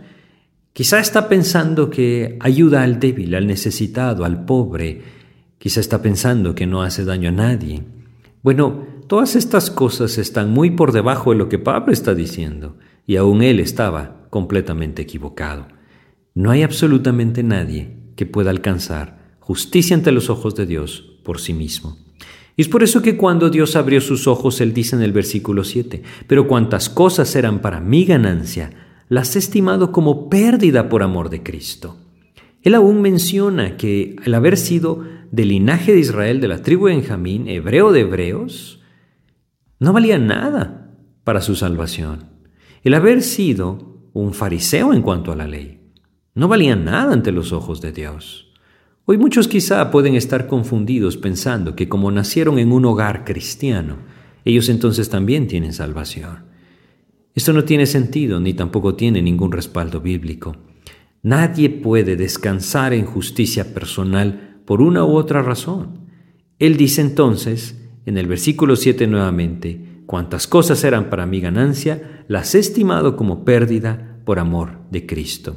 Quizá 0.73 1.01
está 1.01 1.29
pensando 1.29 1.91
que 1.91 2.37
ayuda 2.41 2.83
al 2.83 2.99
débil, 2.99 3.35
al 3.35 3.47
necesitado, 3.47 4.25
al 4.25 4.45
pobre, 4.45 5.23
Quizá 5.63 5.79
está 5.79 6.03
pensando 6.03 6.57
que 6.57 6.67
no 6.67 6.83
hace 6.83 7.05
daño 7.05 7.29
a 7.29 7.33
nadie. 7.33 7.85
Bueno, 8.43 8.85
todas 9.13 9.37
estas 9.37 9.71
cosas 9.71 10.17
están 10.17 10.53
muy 10.53 10.71
por 10.71 10.91
debajo 10.91 11.33
de 11.33 11.37
lo 11.37 11.51
que 11.51 11.59
Pablo 11.59 11.93
está 11.93 12.15
diciendo, 12.15 12.79
y 13.07 13.17
aún 13.17 13.43
él 13.43 13.61
estaba 13.61 14.27
completamente 14.31 15.03
equivocado. 15.03 15.69
No 16.35 16.51
hay 16.51 16.63
absolutamente 16.63 17.43
nadie 17.43 17.95
que 18.17 18.25
pueda 18.25 18.49
alcanzar 18.49 19.37
justicia 19.39 19.95
ante 19.95 20.13
los 20.13 20.31
ojos 20.31 20.55
de 20.55 20.65
Dios 20.65 21.19
por 21.25 21.41
sí 21.41 21.53
mismo. 21.53 21.99
Y 22.57 22.63
es 22.63 22.69
por 22.69 22.83
eso 22.83 23.03
que 23.03 23.19
cuando 23.19 23.51
Dios 23.51 23.77
abrió 23.77 24.01
sus 24.01 24.27
ojos, 24.27 24.63
Él 24.63 24.73
dice 24.73 24.97
en 24.97 25.03
el 25.03 25.13
versículo 25.13 25.63
7, 25.63 26.03
pero 26.27 26.49
cuantas 26.49 26.89
cosas 26.89 27.37
eran 27.37 27.61
para 27.61 27.81
mi 27.81 28.07
ganancia, 28.07 28.71
las 29.11 29.37
he 29.37 29.41
estimado 29.41 29.93
como 29.93 30.31
pérdida 30.31 30.89
por 30.89 31.03
amor 31.03 31.29
de 31.29 31.43
Cristo. 31.43 31.99
Él 32.63 32.75
aún 32.75 33.03
menciona 33.03 33.77
que 33.77 34.17
al 34.25 34.33
haber 34.33 34.57
sido 34.57 35.05
del 35.31 35.49
linaje 35.49 35.93
de 35.93 36.01
Israel, 36.01 36.41
de 36.41 36.49
la 36.49 36.63
tribu 36.63 36.87
de 36.87 36.95
Benjamín, 36.95 37.47
hebreo 37.47 37.93
de 37.93 38.01
hebreos, 38.01 38.79
no 39.83 39.93
valía 39.93 40.17
nada. 40.17 40.79
para 41.25 41.41
su 41.41 41.55
salvación. 41.55 42.31
El 42.83 42.95
haber 42.95 43.23
sido 43.23 44.09
un 44.13 44.33
fariseo 44.33 44.93
en 44.93 45.03
cuanto 45.03 45.31
a 45.31 45.37
la 45.37 45.47
ley 45.47 45.81
no 46.35 46.49
valía 46.49 46.75
nada 46.75 47.13
ante 47.13 47.31
los 47.31 47.53
ojos 47.53 47.81
de 47.81 47.93
Dios. 47.93 48.53
Hoy 49.05 49.19
muchos 49.19 49.47
quizá 49.47 49.91
pueden 49.91 50.15
estar 50.15 50.47
confundidos 50.47 51.17
pensando 51.17 51.77
que 51.77 51.89
como 51.89 52.11
nacieron 52.11 52.59
en 52.59 52.73
un 52.73 52.85
hogar 52.85 53.25
cristiano, 53.25 53.99
ellos 54.45 54.69
entonces 54.69 55.09
también 55.11 55.47
tienen 55.47 55.73
salvación. 55.73 56.45
Esto 57.35 57.53
no 57.53 57.65
tiene 57.65 57.87
sentido 57.87 58.41
ni 58.41 58.55
tampoco 58.55 58.95
tiene 58.95 59.21
ningún 59.21 59.53
respaldo 59.53 60.01
bíblico. 60.01 60.57
Nadie 61.23 61.71
puede 61.71 62.17
descansar 62.17 62.95
en 62.95 63.05
justicia 63.05 63.75
personal 63.75 64.61
por 64.65 64.81
una 64.81 65.05
u 65.05 65.15
otra 65.17 65.43
razón. 65.43 66.09
Él 66.59 66.77
dice 66.77 67.01
entonces, 67.01 67.82
en 68.07 68.19
el 68.19 68.27
versículo 68.27 68.77
7 68.77 69.07
nuevamente, 69.07 69.81
cuantas 70.07 70.47
cosas 70.47 70.83
eran 70.85 71.11
para 71.11 71.27
mi 71.27 71.41
ganancia, 71.41 72.25
las 72.29 72.55
he 72.55 72.59
estimado 72.59 73.17
como 73.17 73.45
pérdida 73.45 74.19
por 74.25 74.39
amor 74.39 74.79
de 74.91 75.07
Cristo. 75.07 75.57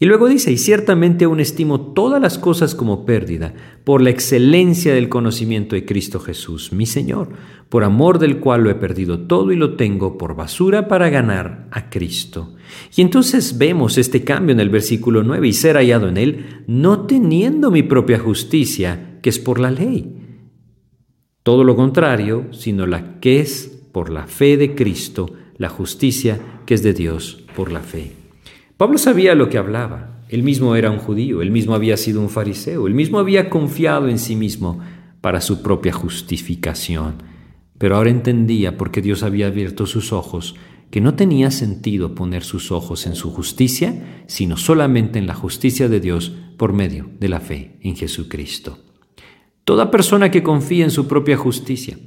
Y 0.00 0.06
luego 0.06 0.28
dice, 0.28 0.52
y 0.52 0.58
ciertamente 0.58 1.24
aún 1.24 1.40
estimo 1.40 1.80
todas 1.92 2.22
las 2.22 2.38
cosas 2.38 2.76
como 2.76 3.04
pérdida 3.04 3.54
por 3.82 4.00
la 4.00 4.10
excelencia 4.10 4.94
del 4.94 5.08
conocimiento 5.08 5.74
de 5.74 5.84
Cristo 5.84 6.20
Jesús, 6.20 6.72
mi 6.72 6.86
Señor, 6.86 7.30
por 7.68 7.82
amor 7.82 8.20
del 8.20 8.38
cual 8.38 8.62
lo 8.62 8.70
he 8.70 8.76
perdido 8.76 9.26
todo 9.26 9.50
y 9.50 9.56
lo 9.56 9.74
tengo 9.74 10.16
por 10.16 10.36
basura 10.36 10.86
para 10.86 11.10
ganar 11.10 11.66
a 11.72 11.90
Cristo. 11.90 12.54
Y 12.94 13.02
entonces 13.02 13.58
vemos 13.58 13.98
este 13.98 14.22
cambio 14.22 14.52
en 14.52 14.60
el 14.60 14.70
versículo 14.70 15.24
9, 15.24 15.48
y 15.48 15.52
ser 15.52 15.74
hallado 15.74 16.08
en 16.08 16.16
él, 16.16 16.62
no 16.68 17.06
teniendo 17.06 17.72
mi 17.72 17.82
propia 17.82 18.20
justicia, 18.20 19.18
que 19.20 19.30
es 19.30 19.40
por 19.40 19.58
la 19.58 19.72
ley. 19.72 20.27
Todo 21.48 21.64
lo 21.64 21.76
contrario, 21.76 22.44
sino 22.50 22.86
la 22.86 23.20
que 23.20 23.40
es 23.40 23.80
por 23.90 24.10
la 24.10 24.26
fe 24.26 24.58
de 24.58 24.74
Cristo, 24.74 25.32
la 25.56 25.70
justicia 25.70 26.38
que 26.66 26.74
es 26.74 26.82
de 26.82 26.92
Dios 26.92 27.42
por 27.56 27.72
la 27.72 27.80
fe. 27.80 28.12
Pablo 28.76 28.98
sabía 28.98 29.34
lo 29.34 29.48
que 29.48 29.56
hablaba. 29.56 30.20
Él 30.28 30.42
mismo 30.42 30.76
era 30.76 30.90
un 30.90 30.98
judío, 30.98 31.40
él 31.40 31.50
mismo 31.50 31.74
había 31.74 31.96
sido 31.96 32.20
un 32.20 32.28
fariseo, 32.28 32.86
él 32.86 32.92
mismo 32.92 33.18
había 33.18 33.48
confiado 33.48 34.10
en 34.10 34.18
sí 34.18 34.36
mismo 34.36 34.80
para 35.22 35.40
su 35.40 35.62
propia 35.62 35.94
justificación. 35.94 37.14
Pero 37.78 37.96
ahora 37.96 38.10
entendía 38.10 38.76
por 38.76 38.90
qué 38.90 39.00
Dios 39.00 39.22
había 39.22 39.46
abierto 39.46 39.86
sus 39.86 40.12
ojos, 40.12 40.54
que 40.90 41.00
no 41.00 41.14
tenía 41.14 41.50
sentido 41.50 42.14
poner 42.14 42.44
sus 42.44 42.70
ojos 42.70 43.06
en 43.06 43.14
su 43.14 43.30
justicia, 43.30 44.22
sino 44.26 44.58
solamente 44.58 45.18
en 45.18 45.26
la 45.26 45.34
justicia 45.34 45.88
de 45.88 46.00
Dios 46.00 46.30
por 46.58 46.74
medio 46.74 47.08
de 47.18 47.30
la 47.30 47.40
fe 47.40 47.78
en 47.80 47.96
Jesucristo. 47.96 48.80
Toda 49.68 49.90
persona 49.90 50.30
que 50.30 50.42
confía 50.42 50.84
en 50.84 50.90
su 50.90 51.06
propia 51.06 51.36
justicia, 51.36 51.98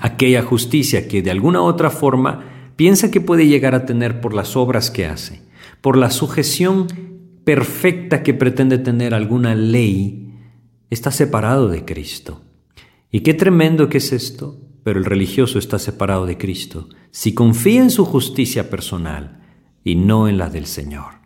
aquella 0.00 0.40
justicia 0.40 1.08
que 1.08 1.20
de 1.20 1.30
alguna 1.30 1.60
otra 1.60 1.90
forma 1.90 2.72
piensa 2.76 3.10
que 3.10 3.20
puede 3.20 3.46
llegar 3.46 3.74
a 3.74 3.84
tener 3.84 4.22
por 4.22 4.32
las 4.32 4.56
obras 4.56 4.90
que 4.90 5.04
hace, 5.04 5.42
por 5.82 5.98
la 5.98 6.10
sujeción 6.10 6.86
perfecta 7.44 8.22
que 8.22 8.32
pretende 8.32 8.78
tener 8.78 9.12
alguna 9.12 9.54
ley, 9.54 10.38
está 10.88 11.10
separado 11.10 11.68
de 11.68 11.84
Cristo. 11.84 12.40
Y 13.10 13.20
qué 13.20 13.34
tremendo 13.34 13.90
que 13.90 13.98
es 13.98 14.10
esto, 14.14 14.58
pero 14.82 14.98
el 14.98 15.04
religioso 15.04 15.58
está 15.58 15.78
separado 15.78 16.24
de 16.24 16.38
Cristo 16.38 16.88
si 17.10 17.34
confía 17.34 17.82
en 17.82 17.90
su 17.90 18.06
justicia 18.06 18.70
personal 18.70 19.42
y 19.84 19.96
no 19.96 20.28
en 20.28 20.38
la 20.38 20.48
del 20.48 20.64
Señor. 20.64 21.20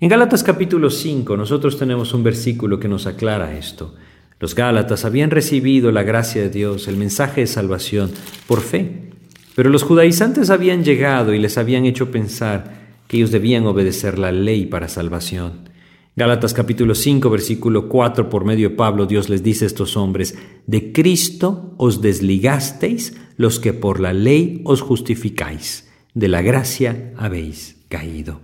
En 0.00 0.08
Gálatas 0.08 0.42
capítulo 0.42 0.88
5 0.88 1.36
nosotros 1.36 1.78
tenemos 1.78 2.14
un 2.14 2.22
versículo 2.22 2.80
que 2.80 2.88
nos 2.88 3.06
aclara 3.06 3.58
esto. 3.58 3.94
Los 4.38 4.54
Gálatas 4.54 5.06
habían 5.06 5.30
recibido 5.30 5.90
la 5.92 6.02
gracia 6.02 6.42
de 6.42 6.50
Dios, 6.50 6.88
el 6.88 6.96
mensaje 6.98 7.40
de 7.40 7.46
salvación, 7.46 8.10
por 8.46 8.60
fe, 8.60 9.10
pero 9.54 9.70
los 9.70 9.82
judaizantes 9.82 10.50
habían 10.50 10.84
llegado 10.84 11.32
y 11.32 11.38
les 11.38 11.56
habían 11.56 11.86
hecho 11.86 12.10
pensar 12.10 12.86
que 13.08 13.16
ellos 13.16 13.30
debían 13.30 13.66
obedecer 13.66 14.18
la 14.18 14.32
ley 14.32 14.66
para 14.66 14.88
salvación. 14.88 15.70
Gálatas 16.16 16.52
capítulo 16.52 16.94
5, 16.94 17.30
versículo 17.30 17.88
4, 17.88 18.28
por 18.28 18.44
medio 18.44 18.68
de 18.68 18.74
Pablo, 18.74 19.06
Dios 19.06 19.30
les 19.30 19.42
dice 19.42 19.64
a 19.64 19.68
estos 19.68 19.96
hombres, 19.96 20.36
de 20.66 20.92
Cristo 20.92 21.74
os 21.78 22.02
desligasteis 22.02 23.16
los 23.38 23.58
que 23.58 23.72
por 23.72 24.00
la 24.00 24.12
ley 24.12 24.60
os 24.64 24.82
justificáis, 24.82 25.90
de 26.12 26.28
la 26.28 26.42
gracia 26.42 27.12
habéis 27.16 27.76
caído. 27.88 28.40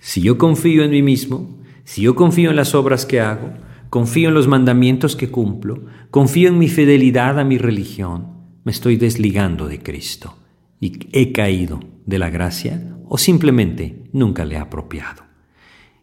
Si 0.00 0.20
yo 0.20 0.36
confío 0.36 0.84
en 0.84 0.90
mí 0.90 1.02
mismo, 1.02 1.58
si 1.84 2.02
yo 2.02 2.14
confío 2.14 2.50
en 2.50 2.56
las 2.56 2.74
obras 2.74 3.06
que 3.06 3.20
hago, 3.20 3.52
confío 3.96 4.28
en 4.28 4.34
los 4.34 4.46
mandamientos 4.46 5.16
que 5.16 5.30
cumplo, 5.30 5.86
confío 6.10 6.50
en 6.50 6.58
mi 6.58 6.68
fidelidad 6.68 7.38
a 7.38 7.44
mi 7.44 7.56
religión, 7.56 8.26
me 8.62 8.70
estoy 8.70 8.98
desligando 8.98 9.68
de 9.68 9.82
Cristo 9.82 10.36
y 10.78 10.98
he 11.12 11.32
caído 11.32 11.80
de 12.04 12.18
la 12.18 12.28
gracia 12.28 12.94
o 13.08 13.16
simplemente 13.16 14.04
nunca 14.12 14.44
le 14.44 14.58
ha 14.58 14.64
apropiado. 14.64 15.22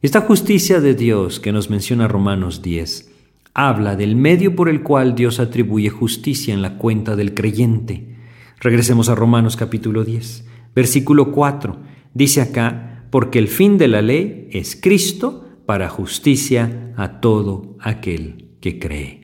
Esta 0.01 0.21
justicia 0.21 0.81
de 0.81 0.95
Dios 0.95 1.39
que 1.39 1.51
nos 1.51 1.69
menciona 1.69 2.07
Romanos 2.07 2.63
10 2.63 3.11
habla 3.53 3.95
del 3.95 4.15
medio 4.15 4.55
por 4.55 4.69
el 4.69 4.81
cual 4.81 5.13
Dios 5.13 5.39
atribuye 5.39 5.91
justicia 5.91 6.51
en 6.51 6.63
la 6.63 6.79
cuenta 6.79 7.15
del 7.15 7.35
creyente. 7.35 8.15
Regresemos 8.59 9.07
a 9.07 9.13
Romanos 9.13 9.55
capítulo 9.55 10.03
10, 10.03 10.47
versículo 10.73 11.31
4. 11.31 11.77
Dice 12.15 12.41
acá, 12.41 13.05
porque 13.11 13.37
el 13.37 13.49
fin 13.49 13.77
de 13.77 13.87
la 13.87 14.01
ley 14.01 14.47
es 14.51 14.75
Cristo 14.75 15.42
para 15.65 15.89
justicia 15.89 16.93
a 16.97 17.19
todo 17.19 17.77
aquel 17.79 18.49
que 18.59 18.79
cree. 18.79 19.23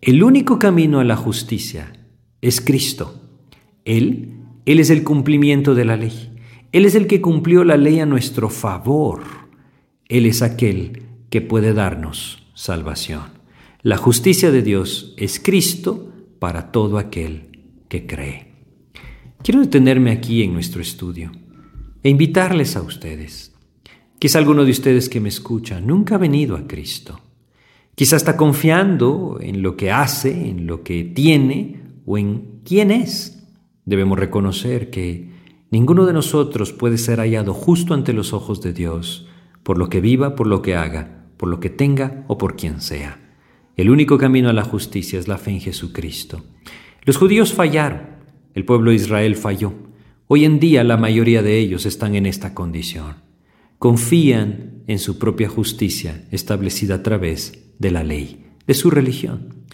El 0.00 0.22
único 0.22 0.58
camino 0.58 1.00
a 1.00 1.04
la 1.04 1.16
justicia 1.16 1.92
es 2.40 2.60
Cristo. 2.60 3.22
Él, 3.84 4.40
Él 4.66 4.80
es 4.80 4.90
el 4.90 5.02
cumplimiento 5.02 5.74
de 5.74 5.84
la 5.84 5.96
ley. 5.96 6.36
Él 6.72 6.84
es 6.84 6.94
el 6.94 7.06
que 7.06 7.20
cumplió 7.20 7.64
la 7.64 7.76
ley 7.76 8.00
a 8.00 8.06
nuestro 8.06 8.50
favor. 8.50 9.22
Él 10.08 10.26
es 10.26 10.42
aquel 10.42 11.04
que 11.30 11.40
puede 11.40 11.72
darnos 11.72 12.42
salvación. 12.54 13.22
La 13.82 13.96
justicia 13.96 14.50
de 14.50 14.62
Dios 14.62 15.14
es 15.16 15.40
Cristo 15.40 16.12
para 16.38 16.72
todo 16.72 16.98
aquel 16.98 17.76
que 17.88 18.06
cree. 18.06 18.52
Quiero 19.42 19.60
detenerme 19.60 20.10
aquí 20.10 20.42
en 20.42 20.52
nuestro 20.52 20.82
estudio 20.82 21.32
e 22.02 22.10
invitarles 22.10 22.76
a 22.76 22.82
ustedes. 22.82 23.53
Quizá 24.24 24.38
alguno 24.38 24.64
de 24.64 24.70
ustedes 24.70 25.10
que 25.10 25.20
me 25.20 25.28
escucha 25.28 25.82
nunca 25.82 26.14
ha 26.14 26.18
venido 26.18 26.56
a 26.56 26.66
Cristo. 26.66 27.20
Quizá 27.94 28.16
está 28.16 28.38
confiando 28.38 29.36
en 29.38 29.60
lo 29.60 29.76
que 29.76 29.90
hace, 29.90 30.48
en 30.48 30.66
lo 30.66 30.82
que 30.82 31.04
tiene 31.04 31.82
o 32.06 32.16
en 32.16 32.62
quién 32.64 32.90
es. 32.90 33.44
Debemos 33.84 34.18
reconocer 34.18 34.88
que 34.88 35.28
Ninguno 35.70 36.06
de 36.06 36.14
nosotros 36.14 36.72
puede 36.72 36.96
ser 36.96 37.18
hallado 37.18 37.52
justo 37.52 37.92
ante 37.92 38.14
los 38.14 38.32
ojos 38.32 38.62
de 38.62 38.72
Dios, 38.72 39.26
por 39.62 39.76
lo 39.76 39.90
que 39.90 40.00
viva, 40.00 40.36
por 40.36 40.46
lo 40.46 40.62
que 40.62 40.74
haga, 40.74 41.26
por 41.36 41.50
lo 41.50 41.60
que 41.60 41.68
tenga 41.68 42.24
o 42.28 42.38
por 42.38 42.56
quien 42.56 42.80
sea. 42.80 43.36
El 43.76 43.90
único 43.90 44.16
camino 44.16 44.48
a 44.48 44.54
la 44.54 44.64
justicia 44.64 45.18
es 45.18 45.28
la 45.28 45.36
fe 45.36 45.50
en 45.50 45.60
Jesucristo. 45.60 46.44
Los 47.02 47.18
judíos 47.18 47.52
fallaron, 47.52 48.02
el 48.54 48.64
pueblo 48.64 48.90
de 48.90 48.96
Israel 48.96 49.36
falló. 49.36 49.74
Hoy 50.28 50.46
en 50.46 50.60
día 50.60 50.82
la 50.82 50.96
mayoría 50.96 51.42
de 51.42 51.58
ellos 51.58 51.84
están 51.84 52.14
en 52.14 52.24
esta 52.24 52.54
condición. 52.54 53.33
Confían 53.84 54.82
en 54.86 54.98
su 54.98 55.18
propia 55.18 55.46
justicia 55.46 56.24
establecida 56.30 56.94
a 56.94 57.02
través 57.02 57.74
de 57.78 57.90
la 57.90 58.02
ley, 58.02 58.46
de 58.66 58.72
su 58.72 58.88
religión. 58.88 59.66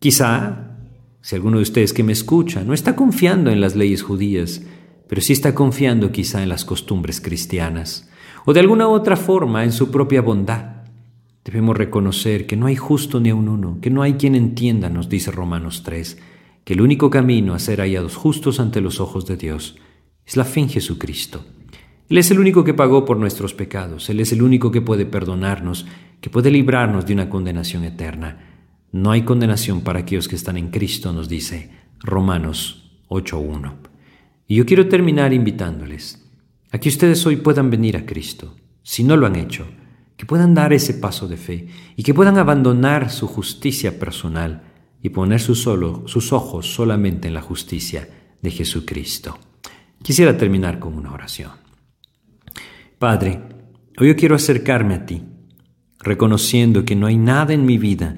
Quizá, 0.00 0.78
si 1.20 1.36
alguno 1.36 1.58
de 1.58 1.62
ustedes 1.62 1.92
que 1.92 2.02
me 2.02 2.10
escucha 2.10 2.64
no 2.64 2.74
está 2.74 2.96
confiando 2.96 3.52
en 3.52 3.60
las 3.60 3.76
leyes 3.76 4.02
judías, 4.02 4.62
pero 5.06 5.20
sí 5.20 5.32
está 5.32 5.54
confiando 5.54 6.10
quizá 6.10 6.42
en 6.42 6.48
las 6.48 6.64
costumbres 6.64 7.20
cristianas 7.20 8.10
o 8.46 8.52
de 8.52 8.58
alguna 8.58 8.88
otra 8.88 9.14
forma 9.14 9.62
en 9.62 9.70
su 9.70 9.92
propia 9.92 10.22
bondad. 10.22 10.82
Debemos 11.44 11.76
reconocer 11.76 12.48
que 12.48 12.56
no 12.56 12.66
hay 12.66 12.74
justo 12.74 13.20
ni 13.20 13.30
un 13.30 13.48
uno, 13.48 13.78
que 13.80 13.90
no 13.90 14.02
hay 14.02 14.14
quien 14.14 14.34
entienda, 14.34 14.88
nos 14.88 15.08
dice 15.08 15.30
Romanos 15.30 15.84
3, 15.84 16.18
que 16.64 16.72
el 16.72 16.80
único 16.80 17.10
camino 17.10 17.54
a 17.54 17.60
ser 17.60 17.78
hallados 17.78 18.16
justos 18.16 18.58
ante 18.58 18.80
los 18.80 18.98
ojos 18.98 19.24
de 19.26 19.36
Dios 19.36 19.76
es 20.26 20.36
la 20.36 20.44
fe 20.44 20.58
en 20.58 20.68
Jesucristo. 20.68 21.44
Él 22.12 22.18
es 22.18 22.30
el 22.30 22.38
único 22.38 22.62
que 22.62 22.74
pagó 22.74 23.06
por 23.06 23.16
nuestros 23.16 23.54
pecados, 23.54 24.10
Él 24.10 24.20
es 24.20 24.32
el 24.32 24.42
único 24.42 24.70
que 24.70 24.82
puede 24.82 25.06
perdonarnos, 25.06 25.86
que 26.20 26.28
puede 26.28 26.50
librarnos 26.50 27.06
de 27.06 27.14
una 27.14 27.30
condenación 27.30 27.84
eterna. 27.84 28.66
No 28.92 29.12
hay 29.12 29.22
condenación 29.22 29.80
para 29.80 30.00
aquellos 30.00 30.28
que 30.28 30.36
están 30.36 30.58
en 30.58 30.68
Cristo, 30.68 31.14
nos 31.14 31.26
dice 31.26 31.70
Romanos 32.00 33.00
8.1. 33.08 33.76
Y 34.46 34.56
yo 34.56 34.66
quiero 34.66 34.88
terminar 34.88 35.32
invitándoles 35.32 36.22
a 36.70 36.76
que 36.76 36.90
ustedes 36.90 37.24
hoy 37.24 37.36
puedan 37.36 37.70
venir 37.70 37.96
a 37.96 38.04
Cristo, 38.04 38.56
si 38.82 39.04
no 39.04 39.16
lo 39.16 39.24
han 39.26 39.36
hecho, 39.36 39.66
que 40.18 40.26
puedan 40.26 40.52
dar 40.52 40.74
ese 40.74 40.92
paso 40.92 41.28
de 41.28 41.38
fe 41.38 41.68
y 41.96 42.02
que 42.02 42.12
puedan 42.12 42.36
abandonar 42.36 43.10
su 43.10 43.26
justicia 43.26 43.98
personal 43.98 44.64
y 45.02 45.08
poner 45.08 45.40
sus, 45.40 45.62
sus 45.62 46.32
ojos 46.34 46.74
solamente 46.74 47.28
en 47.28 47.32
la 47.32 47.40
justicia 47.40 48.06
de 48.42 48.50
Jesucristo. 48.50 49.38
Quisiera 50.02 50.36
terminar 50.36 50.78
con 50.78 50.92
una 50.92 51.10
oración. 51.10 51.62
Padre, 53.02 53.40
hoy 53.98 54.06
yo 54.06 54.14
quiero 54.14 54.36
acercarme 54.36 54.94
a 54.94 55.04
ti, 55.04 55.24
reconociendo 55.98 56.84
que 56.84 56.94
no 56.94 57.08
hay 57.08 57.16
nada 57.16 57.52
en 57.52 57.66
mi 57.66 57.76
vida 57.76 58.16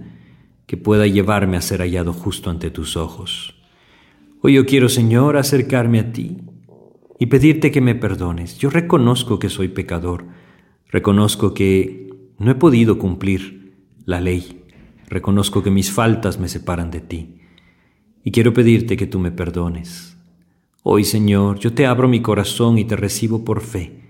que 0.67 0.77
pueda 0.77 1.07
llevarme 1.07 1.57
a 1.57 1.63
ser 1.63 1.81
hallado 1.81 2.13
justo 2.13 2.51
ante 2.51 2.71
tus 2.71 2.95
ojos. 2.99 3.55
Hoy 4.43 4.53
yo 4.53 4.67
quiero, 4.67 4.91
Señor, 4.91 5.39
acercarme 5.39 6.01
a 6.01 6.13
ti 6.13 6.37
y 7.19 7.25
pedirte 7.29 7.71
que 7.71 7.81
me 7.81 7.95
perdones. 7.95 8.59
Yo 8.59 8.69
reconozco 8.69 9.39
que 9.39 9.49
soy 9.49 9.69
pecador, 9.69 10.27
reconozco 10.91 11.55
que 11.55 12.11
no 12.39 12.51
he 12.51 12.55
podido 12.55 12.99
cumplir 12.99 13.79
la 14.05 14.21
ley, 14.21 14.67
reconozco 15.09 15.63
que 15.63 15.71
mis 15.71 15.91
faltas 15.91 16.39
me 16.39 16.49
separan 16.51 16.91
de 16.91 17.01
ti 17.01 17.41
y 18.23 18.33
quiero 18.33 18.53
pedirte 18.53 18.99
que 18.99 19.07
tú 19.07 19.19
me 19.19 19.31
perdones. 19.31 20.19
Hoy, 20.83 21.05
Señor, 21.05 21.59
yo 21.59 21.73
te 21.73 21.87
abro 21.87 22.07
mi 22.07 22.21
corazón 22.21 22.77
y 22.77 22.85
te 22.85 22.97
recibo 22.97 23.47
por 23.47 23.63
fe, 23.63 24.04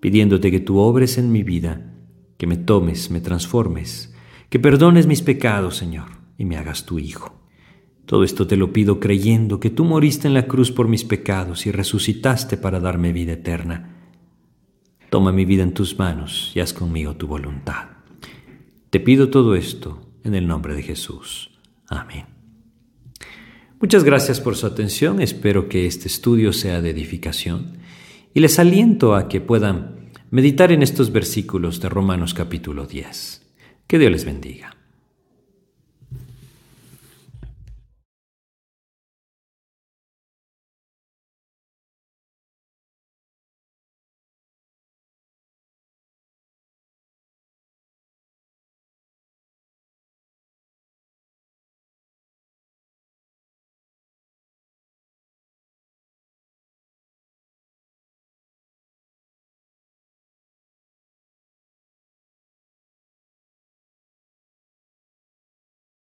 pidiéndote 0.00 0.50
que 0.50 0.60
tú 0.60 0.78
obres 0.78 1.18
en 1.18 1.30
mi 1.30 1.42
vida, 1.42 1.94
que 2.36 2.46
me 2.46 2.56
tomes, 2.56 3.10
me 3.10 3.20
transformes, 3.20 4.14
que 4.48 4.58
perdones 4.58 5.06
mis 5.06 5.22
pecados, 5.22 5.76
Señor, 5.76 6.08
y 6.38 6.44
me 6.44 6.56
hagas 6.56 6.86
tu 6.86 6.98
Hijo. 6.98 7.38
Todo 8.06 8.24
esto 8.24 8.46
te 8.46 8.56
lo 8.56 8.72
pido 8.72 8.98
creyendo 8.98 9.60
que 9.60 9.70
tú 9.70 9.84
moriste 9.84 10.26
en 10.26 10.34
la 10.34 10.46
cruz 10.48 10.72
por 10.72 10.88
mis 10.88 11.04
pecados 11.04 11.66
y 11.66 11.70
resucitaste 11.70 12.56
para 12.56 12.80
darme 12.80 13.12
vida 13.12 13.34
eterna. 13.34 13.98
Toma 15.10 15.32
mi 15.32 15.44
vida 15.44 15.62
en 15.62 15.74
tus 15.74 15.98
manos 15.98 16.50
y 16.54 16.60
haz 16.60 16.72
conmigo 16.72 17.14
tu 17.14 17.28
voluntad. 17.28 17.90
Te 18.90 18.98
pido 18.98 19.30
todo 19.30 19.54
esto 19.54 20.10
en 20.24 20.34
el 20.34 20.48
nombre 20.48 20.74
de 20.74 20.82
Jesús. 20.82 21.52
Amén. 21.88 22.26
Muchas 23.80 24.02
gracias 24.02 24.40
por 24.40 24.56
su 24.56 24.66
atención, 24.66 25.20
espero 25.20 25.68
que 25.68 25.86
este 25.86 26.08
estudio 26.08 26.52
sea 26.52 26.80
de 26.80 26.90
edificación 26.90 27.78
y 28.32 28.40
les 28.40 28.58
aliento 28.58 29.14
a 29.14 29.28
que 29.28 29.40
puedan 29.40 30.10
meditar 30.30 30.72
en 30.72 30.82
estos 30.82 31.12
versículos 31.12 31.80
de 31.80 31.88
Romanos 31.88 32.34
capítulo 32.34 32.86
10. 32.86 33.42
Que 33.86 33.98
Dios 33.98 34.12
les 34.12 34.24
bendiga. 34.24 34.79